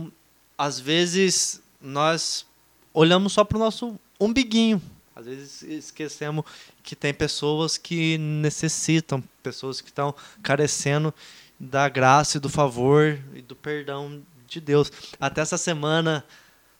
[0.57, 2.47] às vezes nós
[2.95, 4.81] olhamos só para o nosso umbiguinho.
[5.15, 6.45] Às vezes esquecemos
[6.83, 11.13] que tem pessoas que necessitam, pessoas que estão carecendo
[11.59, 14.91] da graça e do favor e do perdão de Deus.
[15.21, 16.25] Até essa semana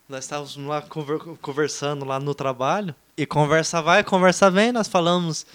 [0.09, 0.83] nós estávamos lá
[1.41, 5.47] conversando lá no trabalho e conversa vai, conversa vem, nós falamos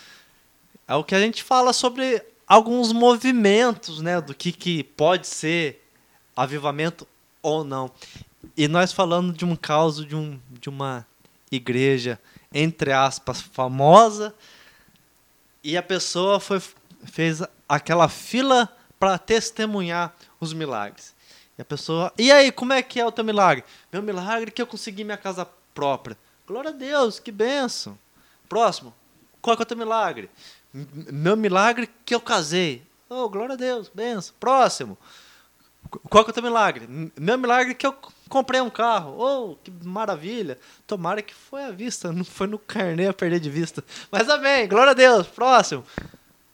[0.87, 5.87] é o que a gente fala sobre alguns movimentos, né, do que, que pode ser
[6.35, 7.07] avivamento
[7.43, 7.91] ou não.
[8.55, 11.05] E nós falando de um caso de, um, de uma
[11.51, 12.19] igreja,
[12.53, 14.33] entre aspas, famosa,
[15.63, 16.61] e a pessoa foi,
[17.03, 21.13] fez aquela fila para testemunhar os milagres.
[21.57, 23.63] E a pessoa, e aí, como é que é o teu milagre?
[23.91, 26.17] Meu milagre é que eu consegui minha casa própria.
[26.47, 27.97] Glória a Deus, que benção.
[28.47, 28.93] Próximo,
[29.41, 30.29] qual é o teu milagre?
[30.73, 32.81] Meu milagre que eu casei.
[33.09, 34.33] Oh, glória a Deus, benção.
[34.39, 34.97] Próximo.
[36.09, 36.87] Qual é o teu milagre?
[37.19, 37.97] Meu milagre que eu
[38.29, 39.15] comprei um carro.
[39.19, 40.57] Oh, que maravilha.
[40.87, 43.83] Tomara que foi à vista, não foi no carnê a perder de vista.
[44.11, 45.27] Mas amém, glória a Deus.
[45.27, 45.83] Próximo.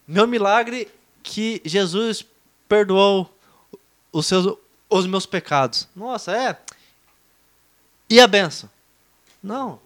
[0.07, 0.87] Meu milagre
[1.21, 2.25] que Jesus
[2.67, 3.29] perdoou
[4.11, 4.57] os, seus,
[4.89, 5.87] os meus pecados.
[5.95, 6.57] Nossa, é?
[8.09, 8.69] E a benção?
[9.43, 9.79] Não.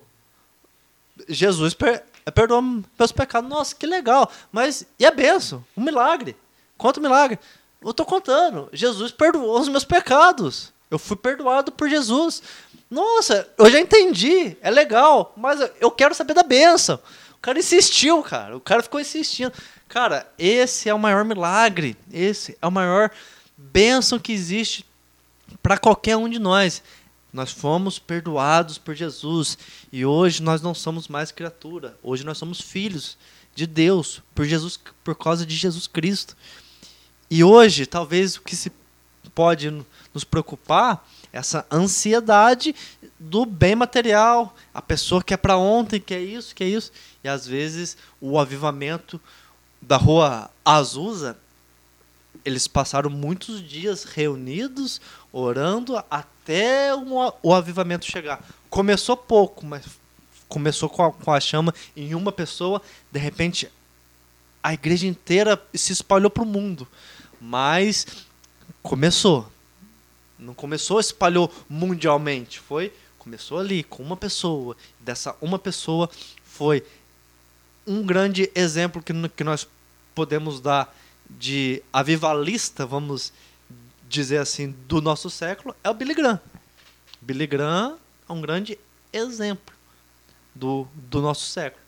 [1.28, 3.50] Jesus per, perdoou meus pecados.
[3.50, 4.32] Nossa, que legal.
[4.52, 5.66] Mas e a benção?
[5.76, 6.38] Um milagre.
[6.78, 7.40] Conta o milagre.
[7.82, 8.70] Eu estou contando.
[8.74, 10.74] Jesus perdoou os meus pecados.
[10.90, 12.42] Eu fui perdoado por Jesus.
[12.90, 14.58] Nossa, eu já entendi.
[14.62, 15.34] É legal.
[15.38, 17.00] Mas eu quero saber da benção.
[17.36, 18.58] O cara insistiu, cara.
[18.58, 19.54] O cara ficou insistindo.
[19.88, 21.96] Cara, esse é o maior milagre.
[22.12, 23.12] Esse é o maior
[23.56, 24.86] bênção que existe
[25.62, 26.82] para qualquer um de nós.
[27.32, 29.58] Nós fomos perdoados por Jesus
[29.92, 31.98] e hoje nós não somos mais criatura.
[32.02, 33.18] Hoje nós somos filhos
[33.54, 36.36] de Deus por Jesus, por causa de Jesus Cristo.
[37.30, 38.72] E hoje, talvez o que se
[39.40, 39.72] pode
[40.14, 42.76] nos preocupar essa ansiedade
[43.18, 46.92] do bem material, a pessoa que é para ontem, que é isso, que é isso,
[47.24, 49.18] e às vezes o avivamento
[49.82, 51.38] da rua Azusa,
[52.44, 55.00] eles passaram muitos dias reunidos,
[55.32, 56.92] orando até
[57.42, 58.44] o avivamento chegar.
[58.70, 59.86] Começou pouco, mas
[60.50, 63.72] começou com a, com a chama em uma pessoa, de repente
[64.62, 66.86] a igreja inteira se espalhou para o mundo.
[67.40, 68.06] Mas
[68.82, 69.50] começou.
[70.38, 72.60] Não começou, espalhou mundialmente.
[72.60, 74.76] Foi, começou ali com uma pessoa.
[75.00, 76.10] Dessa uma pessoa
[76.44, 76.86] foi
[77.86, 79.68] um grande exemplo que, que nós
[80.16, 80.96] podemos dar
[81.30, 83.34] de avivalista, vamos
[84.08, 86.40] dizer assim, do nosso século, é o Billy Graham.
[87.22, 87.98] Billy Graham
[88.28, 88.80] é um grande
[89.14, 89.74] exemplo
[90.56, 91.84] do, do nosso século.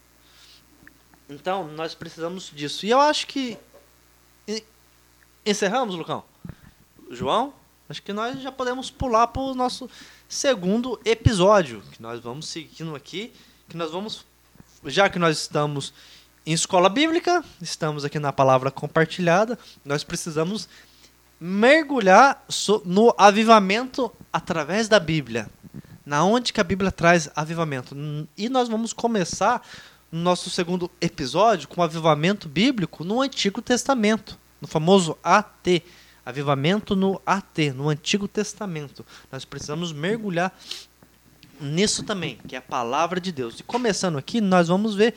[1.29, 2.85] Então, nós precisamos disso.
[2.85, 3.57] E eu acho que
[5.45, 6.23] Encerramos, Lucão?
[7.15, 7.53] João?
[7.89, 9.89] Acho que nós já podemos pular para o nosso
[10.27, 13.33] segundo episódio, que nós vamos seguindo aqui,
[13.67, 14.25] que nós vamos,
[14.85, 15.93] já que nós estamos
[16.45, 20.69] em escola bíblica, estamos aqui na palavra compartilhada, nós precisamos
[21.39, 22.45] mergulhar
[22.85, 25.49] no avivamento através da Bíblia.
[26.05, 27.95] Na onde que a Bíblia traz avivamento?
[28.37, 29.61] E nós vamos começar
[30.11, 35.83] no nosso segundo episódio com o avivamento bíblico no Antigo Testamento no famoso AT,
[36.25, 39.05] avivamento no AT, no Antigo Testamento.
[39.31, 40.53] Nós precisamos mergulhar
[41.59, 43.59] nisso também, que é a palavra de Deus.
[43.59, 45.13] E começando aqui, nós vamos ver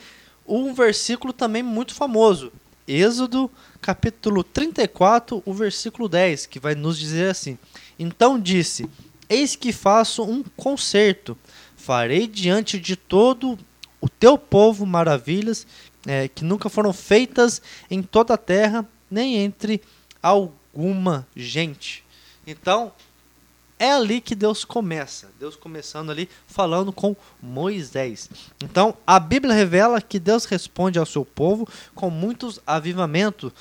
[0.47, 2.51] um versículo também muito famoso.
[2.87, 3.49] Êxodo,
[3.81, 7.57] capítulo 34, o versículo 10, que vai nos dizer assim:
[7.97, 8.87] Então disse:
[9.27, 11.35] Eis que faço um concerto,
[11.75, 13.57] farei diante de todo
[13.99, 15.65] o teu povo maravilhas
[16.05, 19.81] é, que nunca foram feitas em toda a terra, nem entre
[20.75, 22.03] alguma gente.
[22.45, 22.91] Então,
[23.79, 25.31] é ali que Deus começa.
[25.39, 28.29] Deus começando ali falando com Moisés.
[28.61, 33.51] Então, a Bíblia revela que Deus responde ao seu povo com muitos avivamentos,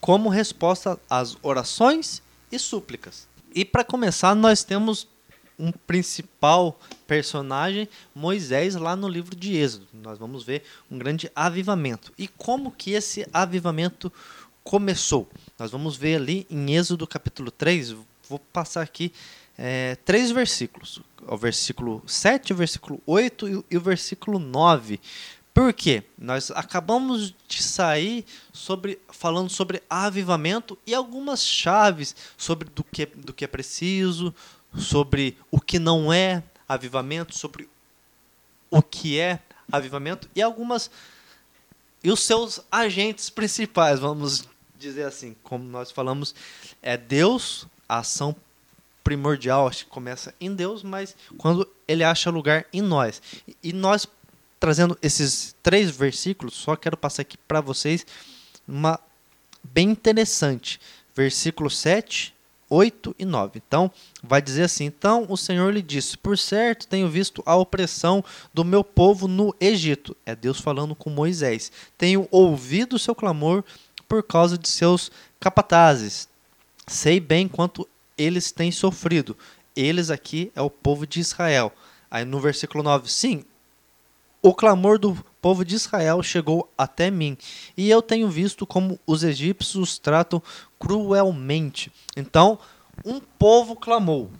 [0.00, 3.26] como resposta às orações e súplicas.
[3.52, 5.08] E para começar, nós temos
[5.58, 9.86] um principal personagem, Moisés, lá no livro de Êxodo.
[9.92, 12.12] Nós vamos ver um grande avivamento.
[12.18, 14.12] E como que esse avivamento
[14.66, 15.28] começou?
[15.56, 17.94] Nós vamos ver ali em Êxodo capítulo 3,
[18.28, 19.12] vou passar aqui
[19.56, 21.00] é, três versículos.
[21.26, 25.00] O versículo 7, o versículo 8 e o versículo 9.
[25.54, 26.02] Por quê?
[26.18, 33.32] Nós acabamos de sair sobre, falando sobre avivamento e algumas chaves sobre do que, do
[33.32, 34.34] que é preciso,
[34.76, 37.68] sobre o que não é avivamento, sobre
[38.68, 39.40] o que é
[39.70, 40.90] avivamento e algumas
[42.04, 44.46] e os seus agentes principais, vamos
[44.78, 46.34] dizer assim, como nós falamos,
[46.82, 48.34] é Deus, a ação
[49.02, 53.22] primordial, acho que começa em Deus, mas quando ele acha lugar em nós.
[53.62, 54.06] E nós
[54.58, 58.06] trazendo esses três versículos, só quero passar aqui para vocês
[58.66, 58.98] uma
[59.62, 60.80] bem interessante.
[61.14, 62.34] Versículo 7
[62.68, 63.62] 8 e 9.
[63.66, 63.90] Então,
[64.22, 68.64] vai dizer assim: Então o Senhor lhe disse: Por certo, tenho visto a opressão do
[68.64, 70.16] meu povo no Egito.
[70.26, 71.70] É Deus falando com Moisés.
[71.96, 73.64] Tenho ouvido o seu clamor
[74.08, 76.28] por causa de seus capatazes.
[76.86, 79.36] Sei bem quanto eles têm sofrido.
[79.74, 81.72] eles aqui é o povo de Israel.
[82.10, 83.44] Aí no versículo 9, sim,
[84.40, 87.36] o clamor do povo de Israel chegou até mim,
[87.76, 90.42] e eu tenho visto como os egípcios os tratam
[90.78, 91.92] cruelmente.
[92.16, 92.58] Então,
[93.04, 94.30] um povo clamou,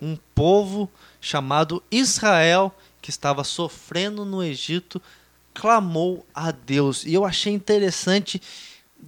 [0.00, 0.90] um povo
[1.20, 5.00] chamado Israel, que estava sofrendo no Egito,
[5.54, 7.04] clamou a Deus.
[7.04, 8.40] E eu achei interessante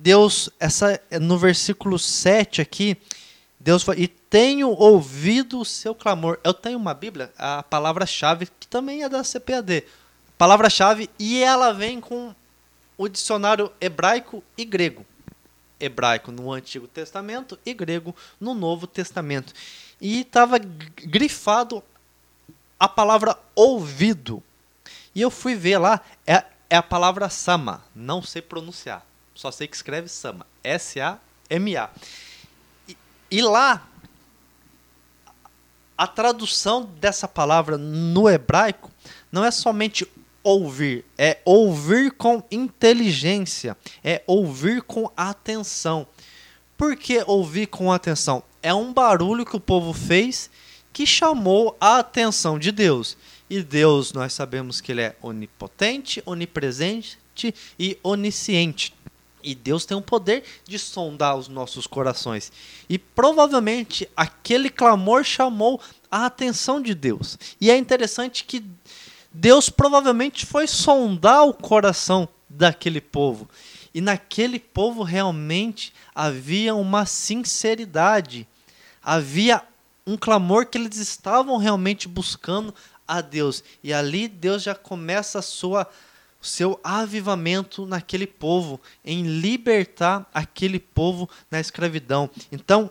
[0.00, 2.96] Deus essa no versículo 7 aqui,
[3.58, 6.38] Deus fala, e tenho ouvido o seu clamor.
[6.44, 9.84] Eu tenho uma Bíblia, a palavra-chave que também é da CPAD.
[10.36, 12.32] Palavra-chave e ela vem com
[12.96, 15.04] o dicionário hebraico e grego.
[15.80, 19.52] Hebraico no Antigo Testamento e grego no Novo Testamento.
[20.00, 21.82] E estava grifado
[22.78, 24.40] a palavra ouvido.
[25.12, 29.07] E eu fui ver lá, é, é a palavra sama, não sei pronunciar.
[29.38, 31.90] Só sei que escreve sama, S-A-M-A.
[32.88, 32.96] E,
[33.30, 33.86] e lá,
[35.96, 38.90] a tradução dessa palavra no hebraico
[39.30, 40.04] não é somente
[40.42, 46.04] ouvir, é ouvir com inteligência, é ouvir com atenção.
[46.76, 48.42] Por que ouvir com atenção?
[48.60, 50.50] É um barulho que o povo fez
[50.92, 53.16] que chamou a atenção de Deus.
[53.48, 57.18] E Deus, nós sabemos que ele é onipotente, onipresente
[57.78, 58.92] e onisciente.
[59.42, 62.52] E Deus tem o poder de sondar os nossos corações.
[62.88, 65.80] E provavelmente aquele clamor chamou
[66.10, 67.38] a atenção de Deus.
[67.60, 68.64] E é interessante que
[69.32, 73.48] Deus provavelmente foi sondar o coração daquele povo.
[73.94, 78.46] E naquele povo realmente havia uma sinceridade,
[79.02, 79.62] havia
[80.06, 82.74] um clamor que eles estavam realmente buscando
[83.06, 83.62] a Deus.
[83.82, 85.86] E ali Deus já começa a sua
[86.40, 92.30] o seu avivamento naquele povo, em libertar aquele povo na escravidão.
[92.52, 92.90] Então,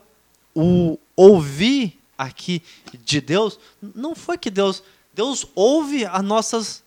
[0.53, 2.61] o ouvir aqui
[3.03, 4.83] de Deus não foi que Deus
[5.13, 6.83] Deus ouve as nossas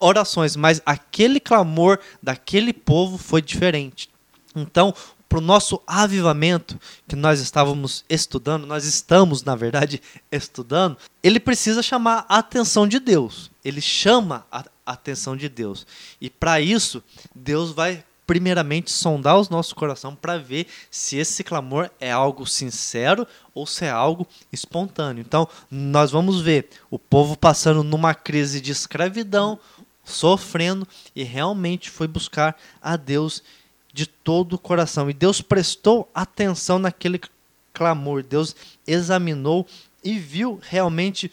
[0.00, 4.10] orações, mas aquele clamor daquele povo foi diferente.
[4.54, 4.92] Então,
[5.28, 10.02] para o nosso avivamento que nós estávamos estudando, nós estamos, na verdade,
[10.32, 13.50] estudando, ele precisa chamar a atenção de Deus.
[13.64, 15.86] Ele chama a atenção de Deus.
[16.20, 17.02] E para isso,
[17.34, 23.26] Deus vai primeiramente sondar os nossos corações para ver se esse clamor é algo sincero
[23.54, 25.22] ou se é algo espontâneo.
[25.22, 29.58] Então, nós vamos ver o povo passando numa crise de escravidão,
[30.04, 30.86] sofrendo
[31.16, 33.42] e realmente foi buscar a Deus
[33.94, 35.08] de todo o coração.
[35.08, 37.18] E Deus prestou atenção naquele
[37.72, 38.22] clamor.
[38.22, 38.54] Deus
[38.86, 39.66] examinou
[40.04, 41.32] e viu realmente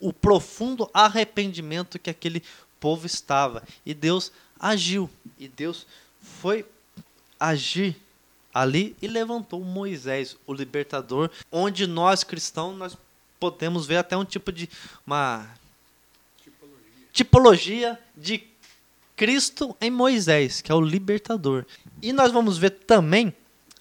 [0.00, 2.42] o profundo arrependimento que aquele
[2.78, 3.62] povo estava.
[3.84, 5.10] E Deus agiu.
[5.38, 5.86] E Deus
[6.20, 6.64] foi
[7.38, 7.96] agir
[8.52, 12.96] ali e levantou Moisés, o libertador, onde nós cristãos nós
[13.38, 14.68] podemos ver até um tipo de
[15.06, 15.46] uma
[16.42, 16.80] tipologia,
[17.12, 18.44] tipologia de
[19.14, 21.66] Cristo em Moisés, que é o libertador.
[22.00, 23.34] E nós vamos ver também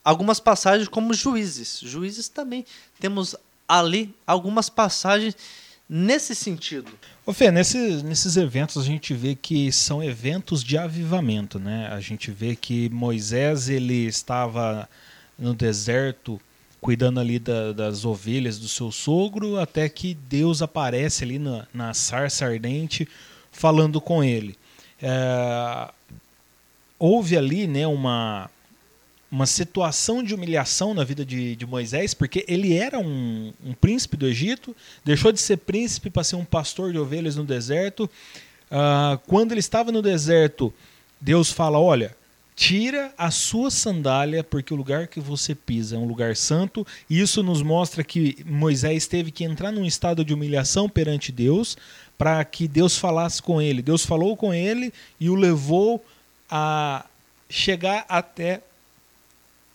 [0.04, 1.80] algumas passagens como juízes.
[1.82, 2.66] Juízes também
[3.00, 3.36] temos
[3.68, 5.36] ali algumas passagens
[5.88, 6.92] nesse sentido.
[7.26, 11.88] Ô Fê, nesses, nesses eventos a gente vê que são eventos de avivamento, né?
[11.92, 14.90] A gente vê que Moisés ele estava
[15.38, 16.40] no deserto
[16.82, 21.94] cuidando ali da, das ovelhas do seu sogro, até que Deus aparece ali na, na
[21.94, 23.08] sarça ardente
[23.52, 24.56] falando com ele
[25.02, 25.92] é,
[26.98, 28.50] houve ali né, uma,
[29.36, 34.16] uma situação de humilhação na vida de, de Moisés, porque ele era um, um, príncipe
[34.16, 34.74] do Egito,
[35.04, 38.10] deixou de ser príncipe para ser um pastor de ovelhas no deserto.
[38.72, 40.74] Uh, quando ele estava no deserto,
[41.20, 42.16] Deus fala: Olha,
[42.56, 46.88] tira a sua sandália, porque o lugar que você pisa é um lugar santo.
[47.10, 51.76] E isso nos mostra que Moisés teve que entrar num estado de humilhação perante Deus
[52.18, 53.82] para que Deus falasse com ele.
[53.82, 56.02] Deus falou com ele e o levou
[56.50, 57.06] a
[57.50, 58.62] chegar até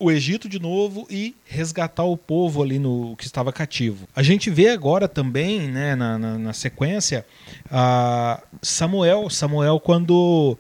[0.01, 4.09] o Egito de novo e resgatar o povo ali no que estava cativo.
[4.17, 7.27] A gente vê agora também, né, na, na, na sequência,
[8.63, 9.29] Samuel.
[9.29, 10.59] Samuel quando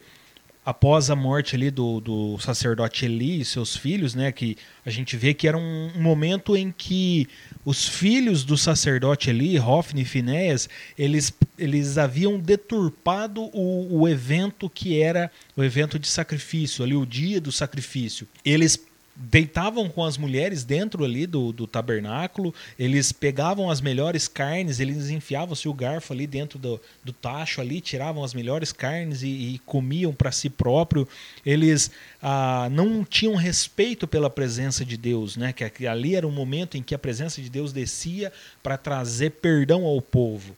[0.65, 5.17] após a morte ali do, do sacerdote Eli e seus filhos, né, que a gente
[5.17, 7.27] vê que era um, um momento em que
[7.65, 10.69] os filhos do sacerdote Eli, Hofni e Finéias,
[10.99, 17.07] eles, eles haviam deturpado o, o evento que era o evento de sacrifício, ali o
[17.07, 18.29] dia do sacrifício.
[18.45, 18.90] Eles
[19.21, 25.11] deitavam com as mulheres dentro ali do, do tabernáculo, eles pegavam as melhores carnes, eles
[25.11, 29.59] enfiavam-se o garfo ali dentro do, do tacho ali, tiravam as melhores carnes e, e
[29.67, 31.07] comiam para si próprio.
[31.45, 31.91] Eles
[32.23, 35.53] ah, não tinham respeito pela presença de Deus, né?
[35.53, 39.33] Que, que ali era um momento em que a presença de Deus descia para trazer
[39.33, 40.57] perdão ao povo.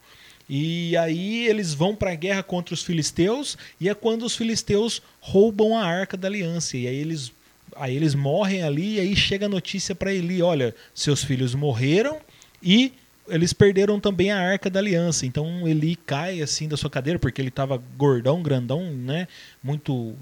[0.49, 5.03] E aí eles vão para a guerra contra os filisteus e é quando os filisteus
[5.21, 7.33] roubam a arca da aliança e aí eles
[7.77, 12.19] Aí eles morrem ali e aí chega a notícia para Eli, olha, seus filhos morreram
[12.63, 12.93] e
[13.29, 15.27] eles perderam também a arca da aliança.
[15.27, 19.29] Então Eli cai assim da sua cadeira porque ele estava gordão, grandão, né,
[19.63, 20.15] muito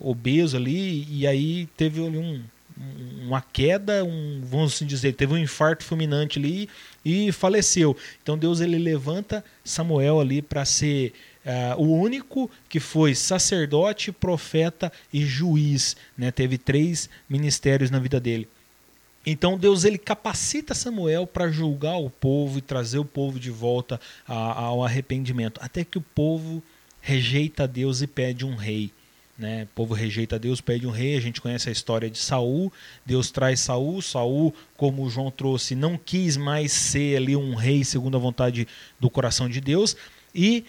[0.00, 2.42] obeso ali e aí teve um,
[3.22, 6.68] uma queda, um, vamos assim dizer, teve um infarto fulminante ali
[7.04, 7.96] e faleceu.
[8.22, 11.12] Então Deus ele levanta Samuel ali para ser
[11.44, 15.96] Uh, o único que foi sacerdote, profeta e juiz.
[16.16, 16.30] Né?
[16.30, 18.48] Teve três ministérios na vida dele.
[19.26, 24.00] Então Deus ele capacita Samuel para julgar o povo e trazer o povo de volta
[24.26, 26.62] a, ao arrependimento, até que o povo
[27.00, 28.90] rejeita Deus e pede um rei.
[29.38, 29.64] Né?
[29.64, 31.16] O povo rejeita Deus, pede um rei.
[31.16, 32.72] A gente conhece a história de Saul.
[33.04, 34.00] Deus traz Saul.
[34.00, 38.66] Saul, como João trouxe, não quis mais ser ali um rei segundo a vontade
[38.98, 39.96] do coração de Deus
[40.34, 40.64] e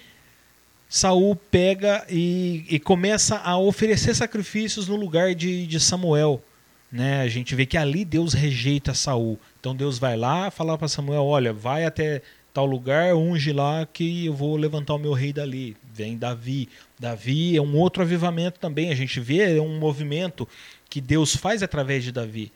[0.96, 6.42] Saul pega e, e, começa a oferecer sacrifícios no lugar de, de Samuel.
[6.90, 7.20] Né?
[7.20, 9.38] A gente vê que ali Deus rejeita Saul.
[9.60, 12.22] Então Deus vai lá falar para Samuel: olha, vai até
[12.54, 15.76] tal lugar, unge lá que eu vou levantar o meu rei dali.
[15.94, 16.70] Vem Davi.
[16.98, 18.90] Davi é um outro avivamento também.
[18.90, 20.48] A gente vê é um movimento
[20.90, 22.54] que Deus faz através de Davi.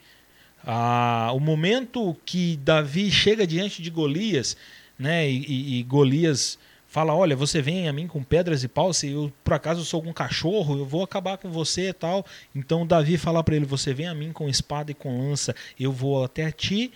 [0.64, 4.56] Ah, o momento que Davi chega diante de Golias,
[4.98, 6.58] né, e, e, e Golias
[6.90, 10.04] fala: Olha, você vem a mim com pedras e paus, se eu por acaso sou
[10.06, 12.26] um cachorro, eu vou acabar com você e tal.
[12.54, 15.92] Então Davi fala para ele: Você vem a mim com espada e com lança, eu
[15.92, 16.92] vou até ti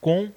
[0.00, 0.30] com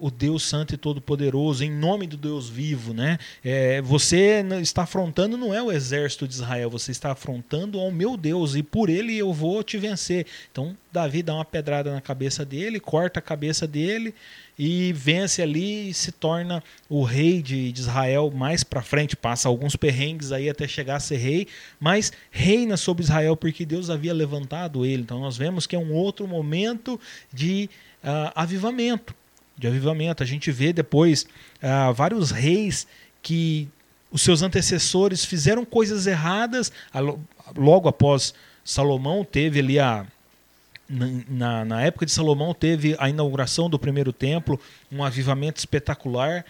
[0.00, 3.18] o Deus Santo e Todo-Poderoso, em nome do Deus vivo, né?
[3.44, 8.16] É, você está afrontando não é o exército de Israel, você está afrontando ao meu
[8.16, 10.26] Deus e por ele eu vou te vencer.
[10.50, 14.14] Então Davi dá uma pedrada na cabeça dele, corta a cabeça dele
[14.58, 19.48] e vence ali e se torna o rei de, de Israel mais para frente, passa
[19.48, 21.46] alguns perrengues aí até chegar a ser rei,
[21.78, 25.02] mas reina sobre Israel porque Deus havia levantado ele.
[25.02, 27.00] Então nós vemos que é um outro momento
[27.32, 27.70] de
[28.04, 29.14] uh, avivamento,
[29.60, 30.22] de avivamento.
[30.22, 31.26] A gente vê depois
[31.62, 32.86] uh, vários reis
[33.22, 33.68] que
[34.10, 36.72] os seus antecessores fizeram coisas erradas,
[37.54, 38.34] logo após
[38.64, 40.04] Salomão teve ali a
[41.28, 44.58] na, na época de Salomão teve a inauguração do primeiro templo,
[44.90, 46.44] um avivamento espetacular.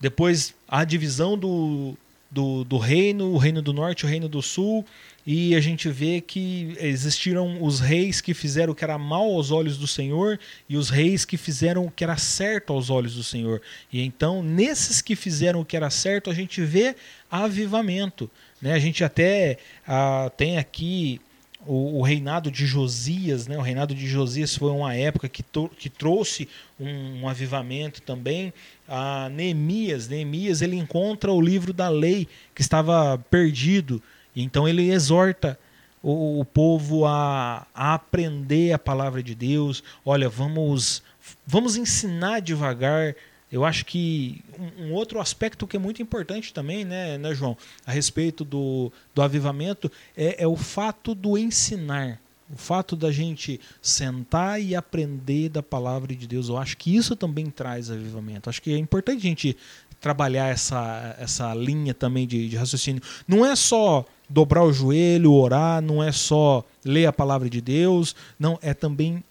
[0.00, 1.96] Depois a divisão do,
[2.28, 4.84] do, do, reino, o reino do norte, o reino do sul,
[5.26, 9.52] e a gente vê que existiram os reis que fizeram o que era mal aos
[9.52, 13.22] olhos do Senhor e os reis que fizeram o que era certo aos olhos do
[13.22, 13.62] Senhor.
[13.92, 16.96] E então, nesses que fizeram o que era certo, a gente vê
[17.30, 18.28] avivamento.
[18.60, 18.72] Né?
[18.72, 21.20] A gente até ah, tem aqui
[21.64, 23.56] o, o, reinado de Josias, né?
[23.56, 25.44] o reinado de Josias foi uma época que,
[25.78, 26.48] que trouxe
[26.78, 28.52] um, um, avivamento também.
[28.88, 34.02] A Neemias, Neemias ele encontra o livro da lei que estava perdido,
[34.34, 35.58] então ele exorta
[36.02, 39.82] o, o povo a, a aprender a palavra de Deus.
[40.04, 41.02] Olha, vamos,
[41.46, 43.14] vamos ensinar devagar
[43.52, 47.54] eu acho que um, um, outro aspecto que é muito importante também, né, né João,
[47.84, 52.18] a respeito do, do avivamento, é, é o fato do ensinar.
[52.50, 57.14] O fato da gente sentar e aprender da palavra de Deus, eu acho que isso
[57.14, 58.48] também traz avivamento.
[58.48, 59.56] Acho que é importante a gente
[60.00, 63.02] trabalhar essa, essa linha também de, de raciocínio.
[63.28, 68.16] Não é só dobrar o joelho, orar, não é só ler a palavra de Deus,
[68.38, 69.22] não, é também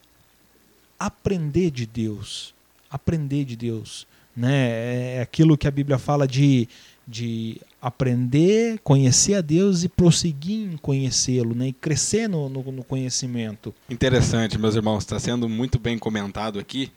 [0.99, 2.53] aprender de Deus.
[2.89, 4.05] Aprender de Deus
[4.35, 5.17] né?
[5.17, 6.67] É aquilo que a Bíblia fala de,
[7.07, 11.67] de aprender, conhecer a Deus e prosseguir em conhecê-lo, né?
[11.67, 13.73] E crescer no, no, no conhecimento.
[13.89, 16.91] Interessante, meus irmãos, está sendo muito bem comentado aqui.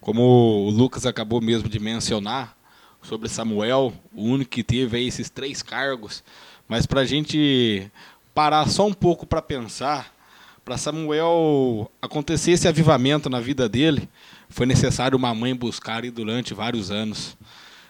[0.00, 2.56] Como o Lucas acabou mesmo de mencionar
[3.02, 6.22] sobre Samuel, o único que teve esses três cargos.
[6.70, 7.90] Mas para a gente
[8.32, 10.14] parar só um pouco para pensar,
[10.64, 14.08] para Samuel acontecer esse avivamento na vida dele,
[14.48, 17.36] foi necessário uma mãe buscar e durante vários anos.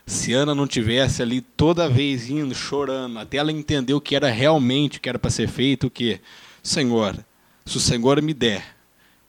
[0.07, 4.31] Se Ana não tivesse ali toda vez indo, chorando, até ela entender o que era
[4.31, 6.19] realmente o que era para ser feito, o que,
[6.63, 7.23] Senhor,
[7.67, 8.65] se o Senhor me der,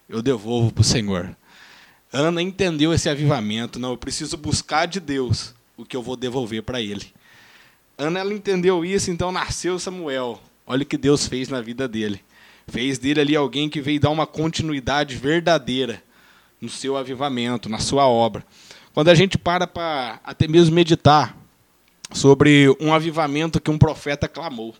[0.07, 1.35] eu devolvo para o Senhor.
[2.09, 6.63] Ana entendeu esse avivamento, não, eu preciso buscar de Deus o que eu vou devolver
[6.63, 7.11] para Ele.
[8.01, 10.41] Ana ela entendeu isso, então nasceu Samuel.
[10.65, 12.19] Olha o que Deus fez na vida dele.
[12.67, 16.01] Fez dele ali alguém que veio dar uma continuidade verdadeira
[16.59, 18.43] no seu avivamento, na sua obra.
[18.91, 21.37] Quando a gente para para até mesmo meditar
[22.11, 24.73] sobre um avivamento que um profeta clamou,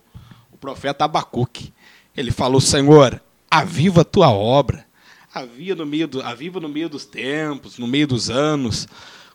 [0.51, 1.71] o profeta Abacuque.
[2.17, 3.21] Ele falou: Senhor,
[3.51, 4.83] aviva a tua obra,
[5.31, 8.87] aviva no meio, do, aviva no meio dos tempos, no meio dos anos.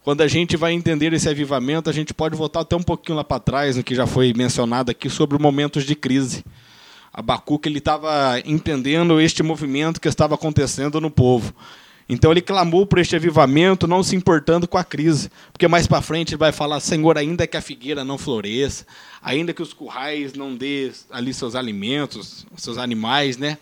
[0.06, 3.24] Quando a gente vai entender esse avivamento, a gente pode voltar até um pouquinho lá
[3.24, 6.44] para trás, no que já foi mencionado aqui, sobre momentos de crise.
[7.12, 11.52] Abacuque estava entendendo este movimento que estava acontecendo no povo.
[12.08, 16.00] Então ele clamou por este avivamento, não se importando com a crise, porque mais para
[16.00, 18.86] frente ele vai falar: Senhor, ainda que a figueira não floresça,
[19.20, 23.58] ainda que os currais não dê ali seus alimentos, seus animais, né?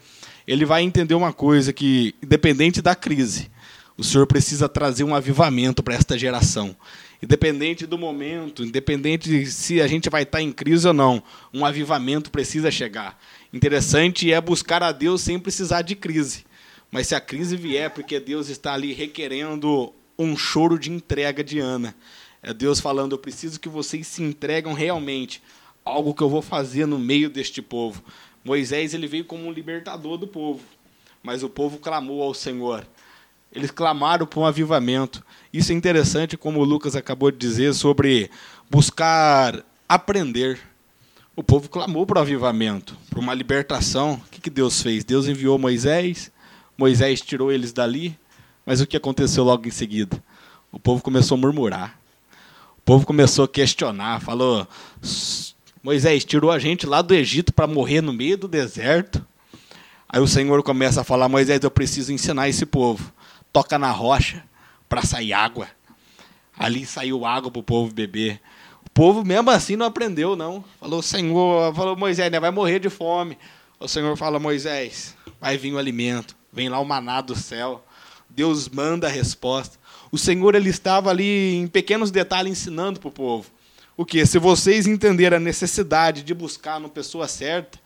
[0.47, 3.51] Ele vai entender uma coisa que, independente da crise,
[3.97, 6.77] o Senhor precisa trazer um avivamento para esta geração.
[7.23, 11.23] Independente do momento, independente de se a gente vai estar em crise ou não,
[11.53, 13.19] um avivamento precisa chegar.
[13.53, 16.45] Interessante é buscar a Deus sem precisar de crise.
[16.91, 21.59] Mas se a crise vier, porque Deus está ali requerendo um choro de entrega de
[21.59, 21.95] Ana.
[22.43, 25.43] É Deus falando: eu preciso que vocês se entregam realmente.
[25.85, 28.03] Algo que eu vou fazer no meio deste povo.
[28.45, 30.61] Moisés ele veio como um libertador do povo,
[31.23, 32.87] mas o povo clamou ao Senhor.
[33.55, 35.25] Eles clamaram por um avivamento.
[35.53, 38.31] Isso é interessante, como o Lucas acabou de dizer, sobre
[38.69, 40.59] buscar aprender.
[41.37, 44.15] O povo clamou para o avivamento, para uma libertação.
[44.15, 45.05] O que, que Deus fez?
[45.05, 46.33] Deus enviou Moisés,
[46.77, 48.19] Moisés tirou eles dali,
[48.67, 50.21] mas o que aconteceu logo em seguida?
[50.73, 51.99] O povo começou a murmurar.
[52.79, 54.67] O povo começou a questionar, falou:
[55.83, 59.25] Moisés tirou a gente lá do Egito para morrer no meio do deserto.
[60.09, 63.13] Aí o Senhor começa a falar: Moisés, eu preciso ensinar esse povo.
[63.55, 64.43] Toca na rocha
[64.89, 65.69] para sair água.
[66.59, 68.41] Ali saiu água para o povo beber.
[68.85, 70.65] O povo mesmo assim não aprendeu, não.
[70.81, 73.39] Falou, Senhor, falou, Moisés, né, vai morrer de fome.
[73.79, 76.37] O Senhor fala, Moisés, vai vir o alimento.
[76.53, 77.85] Vem lá o maná do céu.
[78.29, 79.79] Deus manda a resposta.
[80.11, 83.49] O Senhor ele estava ali em pequenos detalhes ensinando para o povo.
[83.97, 84.27] O que?
[84.27, 87.79] Se vocês entenderem a necessidade de buscar na pessoa certa,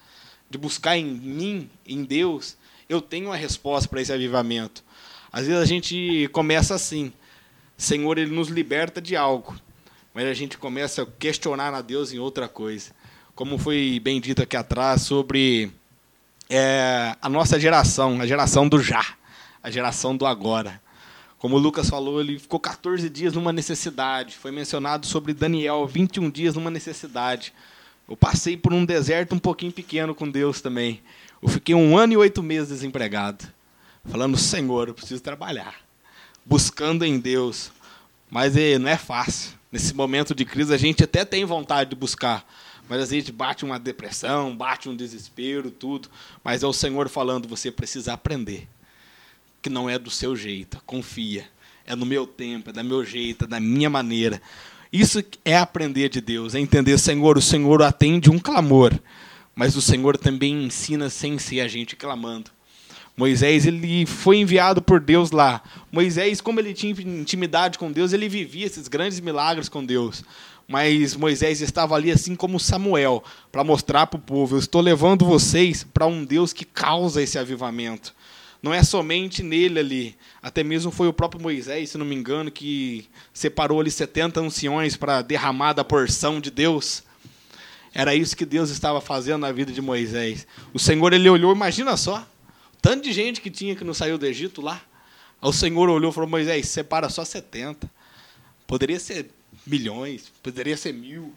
[0.48, 2.56] de buscar em mim, em Deus,
[2.88, 4.82] eu tenho uma resposta para esse avivamento.
[5.32, 7.12] Às vezes a gente começa assim.
[7.76, 9.54] Senhor, ele nos liberta de algo.
[10.14, 12.90] Mas a gente começa a questionar a Deus em outra coisa.
[13.34, 15.70] Como foi bem dito aqui atrás sobre
[16.50, 19.04] é a nossa geração, a geração do já,
[19.62, 20.80] a geração do agora.
[21.38, 24.36] Como o Lucas falou, ele ficou 14 dias numa necessidade.
[24.36, 27.52] Foi mencionado sobre Daniel, 21 dias numa necessidade.
[28.08, 31.00] Eu passei por um deserto um pouquinho pequeno com Deus também.
[31.40, 33.44] Eu fiquei um ano e oito meses desempregado.
[34.04, 35.74] Falando, Senhor, eu preciso trabalhar.
[36.44, 37.70] Buscando em Deus.
[38.30, 39.52] Mas é, não é fácil.
[39.70, 42.46] Nesse momento de crise, a gente até tem vontade de buscar.
[42.88, 46.08] Mas às vezes bate uma depressão, bate um desespero, tudo.
[46.42, 48.66] Mas é o Senhor falando: você precisa aprender.
[49.60, 51.46] Que não é do seu jeito, confia.
[51.84, 54.40] É no meu tempo, é do meu jeito, é da minha maneira.
[54.92, 58.98] Isso é aprender de Deus, é entender, Senhor, o Senhor atende um clamor,
[59.54, 62.50] mas o Senhor também ensina sem ser a gente clamando.
[63.18, 65.60] Moisés ele foi enviado por Deus lá.
[65.92, 70.24] Moisés, como ele tinha intimidade com Deus, ele vivia esses grandes milagres com Deus
[70.70, 75.24] mas Moisés estava ali assim como Samuel, para mostrar para o povo: eu estou levando
[75.24, 78.14] vocês para um Deus que causa esse avivamento.
[78.62, 82.50] Não é somente nele ali, até mesmo foi o próprio Moisés, se não me engano,
[82.50, 87.02] que separou ali 70 anciões para derramar da porção de Deus.
[87.94, 90.46] Era isso que Deus estava fazendo na vida de Moisés.
[90.74, 92.26] O Senhor ele olhou, imagina só,
[92.80, 94.80] tanto de gente que tinha que não saiu do Egito lá.
[95.40, 97.88] O Senhor olhou e falou: Moisés, separa só 70.
[98.66, 99.30] Poderia ser
[99.66, 101.32] milhões, poderia ser mil,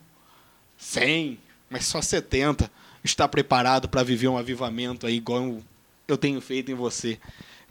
[0.77, 1.37] cem,
[1.69, 2.69] mas só 70
[3.03, 5.59] está preparado para viver um avivamento aí igual
[6.07, 7.19] eu tenho feito em você.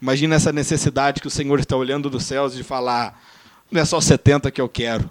[0.01, 3.21] Imagina essa necessidade que o Senhor está olhando dos céus de falar:
[3.69, 5.09] não é só 70 que eu quero,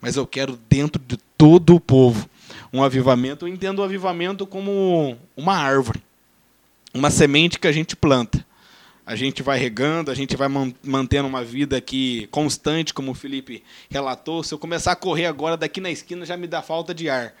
[0.00, 2.28] mas eu quero dentro de todo o povo
[2.72, 3.46] um avivamento.
[3.46, 6.02] Eu entendo o avivamento como uma árvore,
[6.94, 8.46] uma semente que a gente planta
[9.06, 10.48] a gente vai regando, a gente vai
[10.82, 14.42] mantendo uma vida aqui constante, como o Felipe relatou.
[14.42, 17.34] Se eu começar a correr agora daqui na esquina, já me dá falta de ar.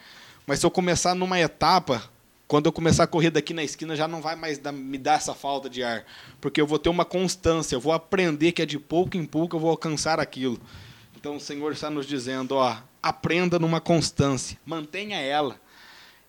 [0.46, 2.10] Mas se eu começar numa etapa,
[2.46, 5.32] quando eu começar a correr daqui na esquina, já não vai mais me dar essa
[5.32, 6.04] falta de ar.
[6.38, 9.56] Porque eu vou ter uma constância, eu vou aprender que é de pouco em pouco
[9.56, 10.60] eu vou alcançar aquilo.
[11.16, 15.63] Então o Senhor está nos dizendo, ó, aprenda numa constância, mantenha ela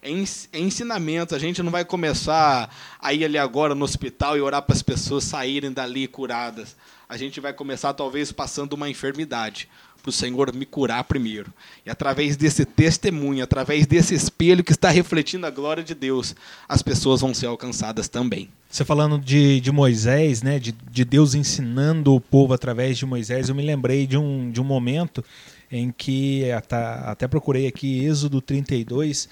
[0.05, 1.33] é, é ensinamento.
[1.33, 2.69] A gente não vai começar
[3.01, 6.75] a ir ali agora no hospital e orar para as pessoas saírem dali curadas.
[7.09, 9.67] A gente vai começar, talvez, passando uma enfermidade,
[10.01, 11.51] para o Senhor me curar primeiro.
[11.83, 16.35] E através desse testemunho, através desse espelho que está refletindo a glória de Deus,
[16.69, 18.49] as pessoas vão ser alcançadas também.
[18.69, 23.49] Você falando de, de Moisés, né, de, de Deus ensinando o povo através de Moisés,
[23.49, 25.23] eu me lembrei de um, de um momento
[25.71, 29.27] em que, até, até procurei aqui, Êxodo 32,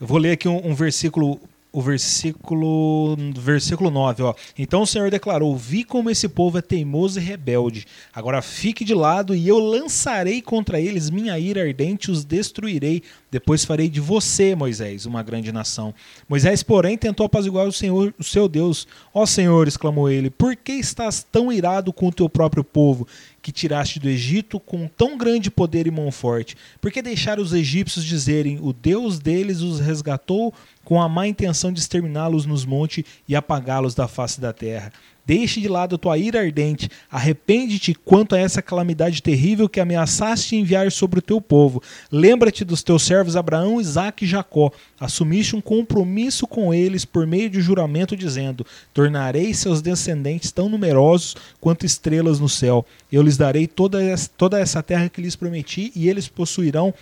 [0.00, 1.38] eu vou ler aqui um, um versículo
[1.72, 4.34] o versículo versículo 9, ó.
[4.58, 7.86] Então o Senhor declarou: Vi como esse povo é teimoso e rebelde.
[8.12, 13.02] Agora fique de lado e eu lançarei contra eles minha ira ardente, os destruirei.
[13.30, 15.94] Depois farei de você, Moisés, uma grande nação.
[16.28, 18.88] Moisés, porém, tentou apaziguar o Senhor, o seu Deus.
[19.14, 23.06] Ó Senhor, exclamou ele: Por que estás tão irado com o teu próprio povo?
[23.42, 26.56] que tiraste do Egito com tão grande poder e mão forte?
[26.80, 30.52] Por que deixar os egípcios dizerem: O Deus deles os resgatou
[30.90, 34.92] com a má intenção de exterminá-los nos montes e apagá-los da face da terra.
[35.24, 40.56] Deixe de lado a tua ira ardente, arrepende-te quanto a essa calamidade terrível que ameaçaste
[40.56, 41.80] enviar sobre o teu povo.
[42.10, 44.72] Lembra-te dos teus servos Abraão, Isaque e Jacó.
[44.98, 51.36] Assumiste um compromisso com eles por meio de juramento, dizendo: Tornarei seus descendentes tão numerosos
[51.60, 52.84] quanto estrelas no céu.
[53.12, 56.92] Eu lhes darei toda essa, toda essa terra que lhes prometi, e eles possuirão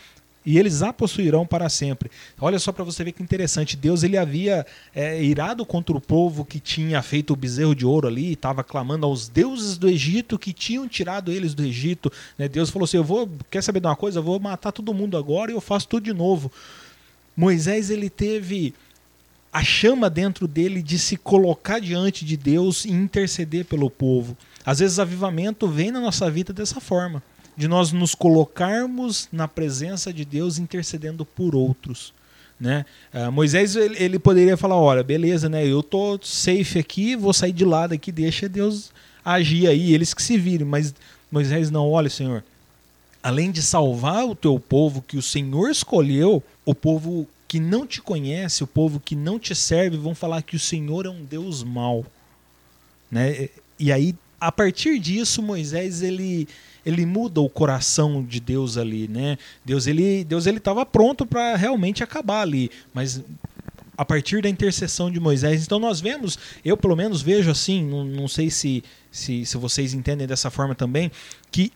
[0.48, 2.10] e eles a possuirão para sempre.
[2.40, 3.76] Olha só para você ver que interessante.
[3.76, 8.08] Deus ele havia é, irado contra o povo que tinha feito o bezerro de ouro
[8.08, 12.10] ali, estava clamando aos deuses do Egito que tinham tirado eles do Egito.
[12.38, 12.48] Né?
[12.48, 14.20] Deus falou assim: Eu vou, quer saber de uma coisa?
[14.20, 16.50] Eu vou matar todo mundo agora e eu faço tudo de novo.
[17.36, 18.72] Moisés ele teve
[19.52, 24.34] a chama dentro dele de se colocar diante de Deus e interceder pelo povo.
[24.64, 27.22] Às vezes, avivamento vem na nossa vida dessa forma
[27.58, 32.14] de nós nos colocarmos na presença de Deus intercedendo por outros.
[32.58, 32.86] Né?
[33.12, 35.66] Uh, Moisés ele, ele, poderia falar: olha, beleza, né?
[35.66, 38.92] Eu tô safe aqui, vou sair de lado aqui, deixa Deus
[39.24, 40.66] agir aí, eles que se virem.
[40.66, 40.94] Mas
[41.32, 42.44] Moisés não, olha, Senhor,
[43.20, 48.00] além de salvar o teu povo que o Senhor escolheu, o povo que não te
[48.00, 51.64] conhece, o povo que não te serve, vão falar que o Senhor é um Deus
[51.64, 52.06] mau,
[53.10, 53.48] né?
[53.80, 56.46] E aí, a partir disso, Moisés ele
[56.88, 59.36] ele muda o coração de Deus ali, né?
[59.62, 63.22] Deus ele Deus ele estava pronto para realmente acabar ali, mas
[63.96, 65.64] a partir da intercessão de Moisés.
[65.64, 69.92] Então nós vemos, eu pelo menos vejo assim, não, não sei se, se, se vocês
[69.92, 71.10] entendem dessa forma também,
[71.50, 71.72] que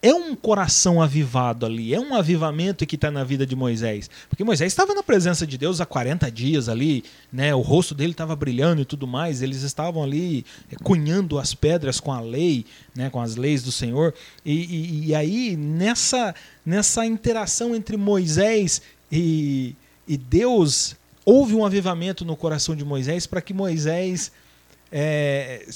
[0.00, 4.08] é um coração avivado ali, é um avivamento que está na vida de Moisés.
[4.28, 7.54] Porque Moisés estava na presença de Deus há 40 dias ali, né?
[7.54, 11.98] o rosto dele estava brilhando e tudo mais, eles estavam ali eh, cunhando as pedras
[11.98, 12.64] com a lei,
[12.94, 13.10] né?
[13.10, 14.14] com as leis do Senhor.
[14.44, 16.34] E, e, e aí, nessa,
[16.64, 18.80] nessa interação entre Moisés
[19.10, 19.74] e,
[20.06, 20.94] e Deus,
[21.24, 24.30] houve um avivamento no coração de Moisés para que Moisés.
[24.90, 25.66] É,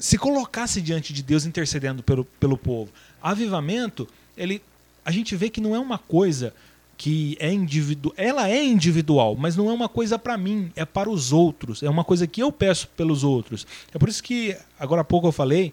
[0.00, 2.90] se colocasse diante de Deus intercedendo pelo, pelo povo
[3.22, 4.62] avivamento, ele,
[5.04, 6.54] a gente vê que não é uma coisa
[6.96, 8.14] que é individual.
[8.16, 11.82] Ela é individual, mas não é uma coisa para mim, é para os outros.
[11.82, 13.66] É uma coisa que eu peço pelos outros.
[13.92, 15.72] É por isso que, agora há pouco eu falei,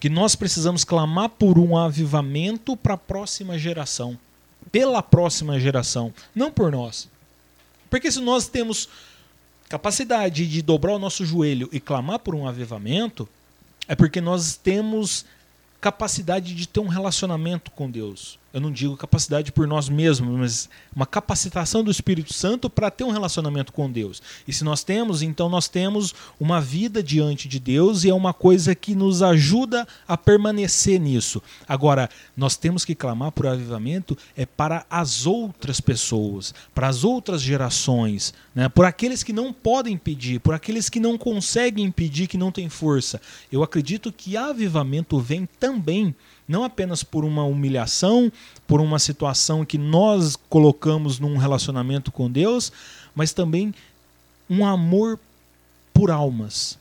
[0.00, 4.18] que nós precisamos clamar por um avivamento para a próxima geração.
[4.72, 7.08] Pela próxima geração, não por nós.
[7.88, 8.88] Porque se nós temos
[9.68, 13.28] capacidade de dobrar o nosso joelho e clamar por um avivamento,
[13.88, 15.24] é porque nós temos
[15.80, 20.68] capacidade de ter um relacionamento com Deus eu não digo capacidade por nós mesmos, mas
[20.94, 24.22] uma capacitação do Espírito Santo para ter um relacionamento com Deus.
[24.48, 28.32] E se nós temos, então nós temos uma vida diante de Deus e é uma
[28.32, 31.42] coisa que nos ajuda a permanecer nisso.
[31.68, 37.42] Agora, nós temos que clamar por avivamento é para as outras pessoas, para as outras
[37.42, 38.68] gerações, né?
[38.68, 42.68] por aqueles que não podem pedir, por aqueles que não conseguem pedir, que não têm
[42.68, 43.20] força.
[43.52, 46.14] Eu acredito que avivamento vem também
[46.48, 48.30] não apenas por uma humilhação,
[48.66, 52.72] por uma situação que nós colocamos num relacionamento com Deus,
[53.14, 53.74] mas também
[54.48, 55.18] um amor
[55.92, 56.78] por almas.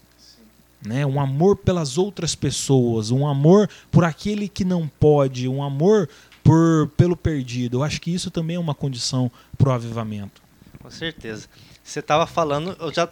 [0.86, 1.06] Né?
[1.06, 6.08] Um amor pelas outras pessoas, um amor por aquele que não pode, um amor
[6.44, 7.78] por pelo perdido.
[7.78, 10.44] Eu acho que isso também é uma condição para o avivamento.
[10.80, 11.48] Com certeza.
[11.84, 13.10] Você estava falando, eu já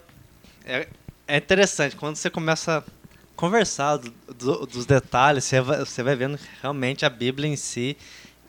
[0.65, 0.87] é,
[1.27, 2.83] é interessante quando você começa
[3.35, 7.97] conversar do, do, dos detalhes, você vai, você vai vendo realmente a Bíblia em si,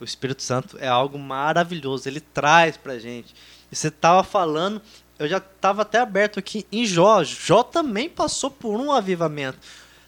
[0.01, 3.35] o Espírito Santo é algo maravilhoso, ele traz pra gente.
[3.70, 4.81] E você estava falando,
[5.19, 7.23] eu já estava até aberto aqui em Jó.
[7.24, 9.59] Jó também passou por um avivamento.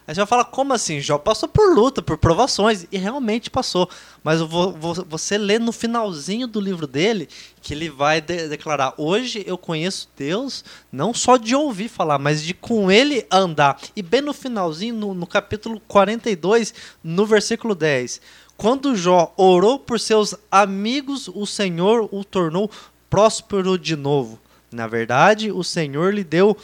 [0.07, 1.01] Aí você vai falar, como assim?
[1.01, 3.89] Jó passou por luta, por provações, e realmente passou.
[4.23, 7.27] Mas vou, vou, você lê no finalzinho do livro dele
[7.61, 12.41] que ele vai de declarar: Hoje eu conheço Deus, não só de ouvir falar, mas
[12.41, 13.77] de com ele andar.
[13.97, 16.73] E bem no finalzinho, no, no capítulo 42,
[17.03, 18.21] no versículo 10.
[18.55, 22.71] Quando Jó orou por seus amigos, o Senhor o tornou
[23.09, 24.39] próspero de novo.
[24.71, 26.55] Na verdade, o Senhor lhe deu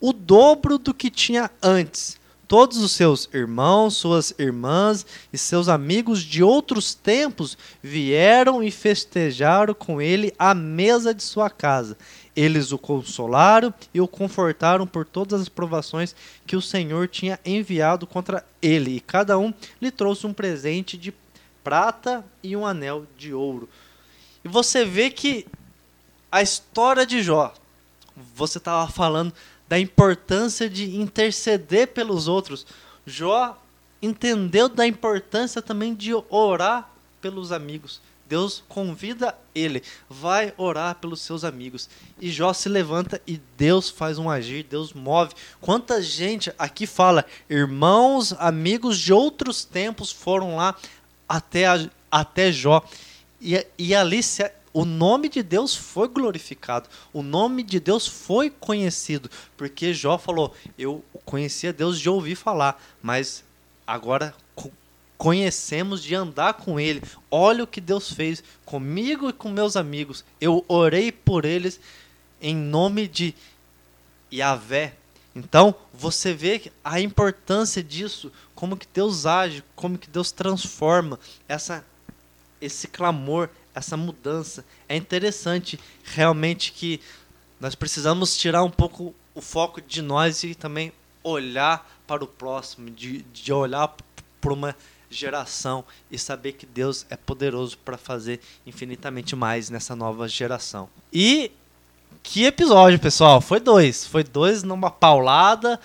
[0.00, 2.18] o dobro do que tinha antes
[2.48, 9.74] Todos os seus irmãos, suas irmãs e seus amigos de outros tempos vieram e festejaram
[9.74, 11.96] com ele à mesa de sua casa.
[12.36, 16.14] Eles o consolaram e o confortaram por todas as provações
[16.46, 19.52] que o Senhor tinha enviado contra ele, e cada um
[19.82, 21.12] lhe trouxe um presente de
[21.64, 23.68] prata e um anel de ouro.
[24.44, 25.46] E você vê que
[26.30, 27.52] a história de Jó,
[28.34, 29.32] você estava falando
[29.68, 32.66] da importância de interceder pelos outros.
[33.04, 33.56] Jó
[34.00, 36.90] entendeu da importância também de orar
[37.20, 38.00] pelos amigos.
[38.28, 41.88] Deus convida ele, vai orar pelos seus amigos.
[42.20, 45.32] E Jó se levanta e Deus faz um agir, Deus move.
[45.60, 50.74] Quanta gente aqui fala, irmãos, amigos de outros tempos foram lá
[51.28, 51.64] até,
[52.10, 52.84] até Jó.
[53.40, 58.50] E, e ali se, o nome de Deus foi glorificado, o nome de Deus foi
[58.50, 63.42] conhecido, porque Jó falou: Eu conhecia Deus de ouvir falar, mas
[63.86, 64.34] agora
[65.16, 67.02] conhecemos de andar com Ele.
[67.30, 70.22] Olha o que Deus fez comigo e com meus amigos.
[70.38, 71.80] Eu orei por eles
[72.38, 73.34] em nome de
[74.30, 74.92] Yahvé.
[75.34, 81.82] Então, você vê a importância disso, como que Deus age, como que Deus transforma essa
[82.60, 84.64] esse clamor, essa mudança.
[84.88, 86.98] É interessante realmente que
[87.60, 90.92] nós precisamos tirar um pouco o foco de nós e também
[91.22, 93.94] olhar para o próximo, de, de olhar
[94.40, 94.74] para uma
[95.10, 100.88] geração e saber que Deus é poderoso para fazer infinitamente mais nessa nova geração.
[101.12, 101.52] E
[102.22, 103.40] que episódio, pessoal!
[103.40, 105.78] Foi dois, foi dois numa paulada,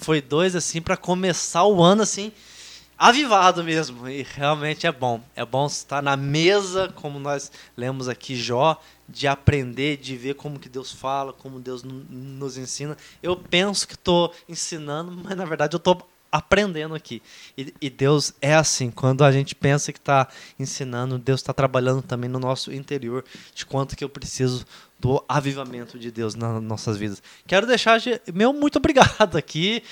[0.00, 2.30] foi dois assim para começar o ano assim
[2.98, 4.08] avivado mesmo.
[4.08, 5.22] E realmente é bom.
[5.36, 10.58] É bom estar na mesa, como nós lemos aqui Jó, de aprender, de ver como
[10.58, 12.96] que Deus fala, como Deus nos ensina.
[13.22, 17.22] Eu penso que estou ensinando, mas na verdade eu estou aprendendo aqui.
[17.56, 18.90] E, e, Deus é assim.
[18.90, 23.64] Quando a gente pensa que está ensinando, Deus está trabalhando também no nosso interior, de
[23.64, 24.66] quanto que eu preciso
[24.98, 27.22] do avivamento de Deus nas nossas vidas.
[27.46, 28.00] Quero deixar
[28.34, 29.82] meu muito obrigado aqui.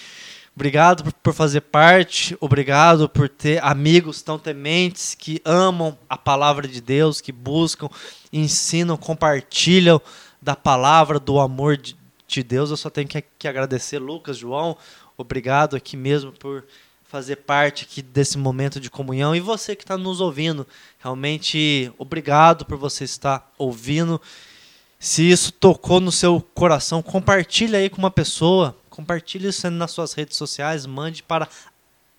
[0.57, 6.81] Obrigado por fazer parte, obrigado por ter amigos tão tementes que amam a palavra de
[6.81, 7.91] Deus, que buscam,
[8.33, 10.01] ensinam, compartilham
[10.41, 12.71] da palavra, do amor de Deus.
[12.71, 14.79] Eu só tenho que, que agradecer, Lucas, João,
[15.15, 16.65] obrigado aqui mesmo por
[17.05, 19.37] fazer parte aqui desse momento de comunhão.
[19.37, 20.67] E você que está nos ouvindo,
[20.99, 24.19] realmente obrigado por você estar ouvindo.
[24.99, 30.15] Se isso tocou no seu coração, compartilhe aí com uma pessoa Compartilhe isso nas suas
[30.15, 31.47] redes sociais, mande para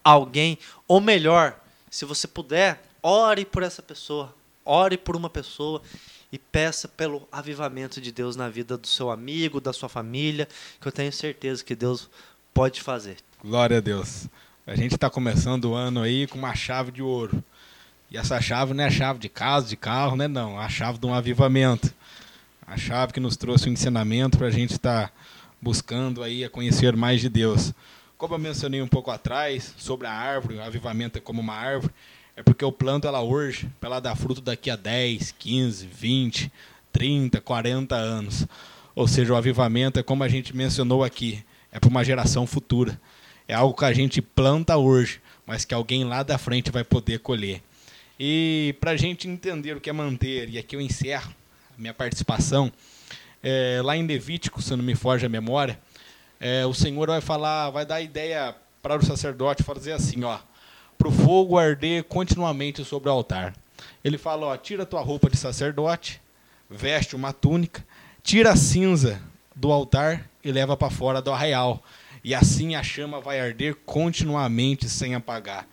[0.03, 0.59] alguém.
[0.87, 1.59] Ou melhor,
[1.89, 4.31] se você puder, ore por essa pessoa.
[4.63, 5.81] Ore por uma pessoa
[6.31, 10.47] e peça pelo avivamento de Deus na vida do seu amigo, da sua família,
[10.79, 12.07] que eu tenho certeza que Deus
[12.53, 13.17] pode fazer.
[13.43, 14.27] Glória a Deus.
[14.67, 17.43] A gente está começando o ano aí com uma chave de ouro.
[18.11, 20.27] E essa chave não é a chave de casa, de carro, né?
[20.27, 21.91] Não, é a chave de um avivamento.
[22.67, 25.13] A chave que nos trouxe o um ensinamento para a gente estar tá
[25.67, 27.73] buscando aí a conhecer mais de Deus.
[28.17, 31.93] Como eu mencionei um pouco atrás sobre a árvore, o avivamento é como uma árvore,
[32.37, 36.51] é porque eu planto ela hoje para ela dar fruto daqui a 10, 15, 20,
[36.93, 38.47] 30, 40 anos.
[38.95, 42.97] Ou seja, o avivamento é como a gente mencionou aqui, é para uma geração futura.
[43.45, 47.19] É algo que a gente planta hoje, mas que alguém lá da frente vai poder
[47.19, 47.61] colher.
[48.17, 51.35] E para a gente entender o que é manter, e aqui eu encerro
[51.77, 52.71] a minha participação,
[53.49, 55.79] é, lá em Levítico, se não me foge a memória,
[56.37, 58.53] é, o Senhor vai falar, vai dar ideia
[58.83, 60.37] para o sacerdote fazer assim, ó,
[60.97, 63.55] para o fogo arder continuamente sobre o altar.
[64.03, 66.21] Ele fala, ó, tira a tua roupa de sacerdote,
[66.69, 67.85] veste uma túnica,
[68.21, 69.21] tira a cinza
[69.55, 71.81] do altar e leva para fora do arraial.
[72.25, 75.65] E assim a chama vai arder continuamente sem apagar.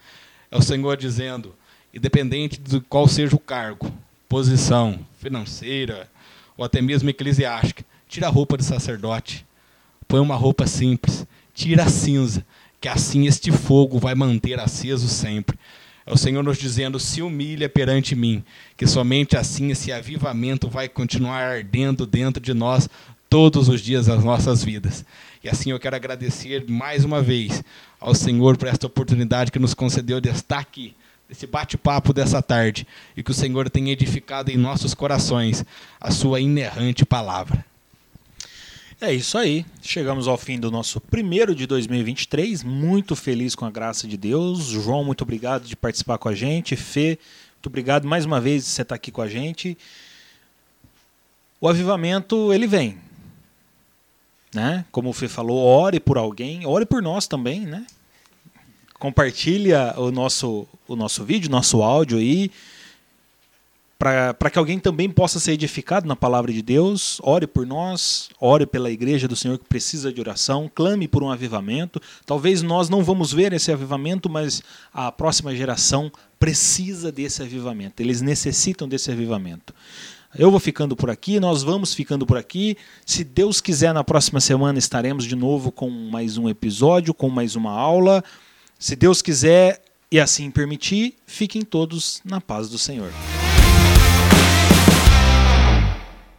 [0.49, 1.57] É o Senhor dizendo,
[1.93, 3.93] independente de qual seja o cargo,
[4.29, 6.09] posição financeira,
[6.57, 7.85] ou até mesmo eclesiástica.
[8.09, 9.47] Tira a roupa de sacerdote,
[10.07, 12.45] põe uma roupa simples, tira a cinza,
[12.81, 15.59] que assim este fogo vai manter aceso sempre.
[16.07, 18.45] É o Senhor nos dizendo: se humilha perante mim,
[18.77, 22.89] que somente assim esse avivamento vai continuar ardendo dentro de nós
[23.29, 25.05] todos os dias das nossas vidas.
[25.43, 27.65] E assim eu quero agradecer mais uma vez
[27.99, 30.95] ao Senhor por esta oportunidade que nos concedeu de estar aqui,
[31.35, 32.87] desse bate-papo dessa tarde,
[33.17, 35.65] e que o Senhor tenha edificado em nossos corações
[36.01, 37.65] a sua inerrante palavra.
[39.01, 39.67] É isso aí.
[39.83, 42.63] Chegamos ao fim do nosso primeiro de 2023.
[42.63, 44.67] Muito feliz com a graça de Deus.
[44.67, 46.77] João, muito obrigado de participar com a gente.
[46.77, 47.19] Fê,
[47.57, 49.77] muito obrigado mais uma vez de você estar aqui com a gente.
[51.61, 52.97] O avivamento, ele vem.
[54.55, 54.85] Né?
[54.93, 57.85] Como o Fê falou, ore por alguém, ore por nós também, né?
[58.99, 62.51] Compartilha o nosso, o nosso vídeo, nosso áudio aí
[63.99, 68.67] para que alguém também possa ser edificado na palavra de Deus, ore por nós, ore
[68.67, 72.01] pela igreja do Senhor que precisa de oração, clame por um avivamento.
[72.27, 74.63] Talvez nós não vamos ver esse avivamento, mas
[74.93, 79.75] a próxima geração precisa desse avivamento, eles necessitam desse avivamento.
[80.37, 82.77] Eu vou ficando por aqui, nós vamos ficando por aqui.
[83.07, 87.55] Se Deus quiser, na próxima semana estaremos de novo com mais um episódio, com mais
[87.55, 88.23] uma aula.
[88.85, 89.83] Se Deus quiser
[90.13, 93.11] e assim permitir, fiquem todos na paz do Senhor.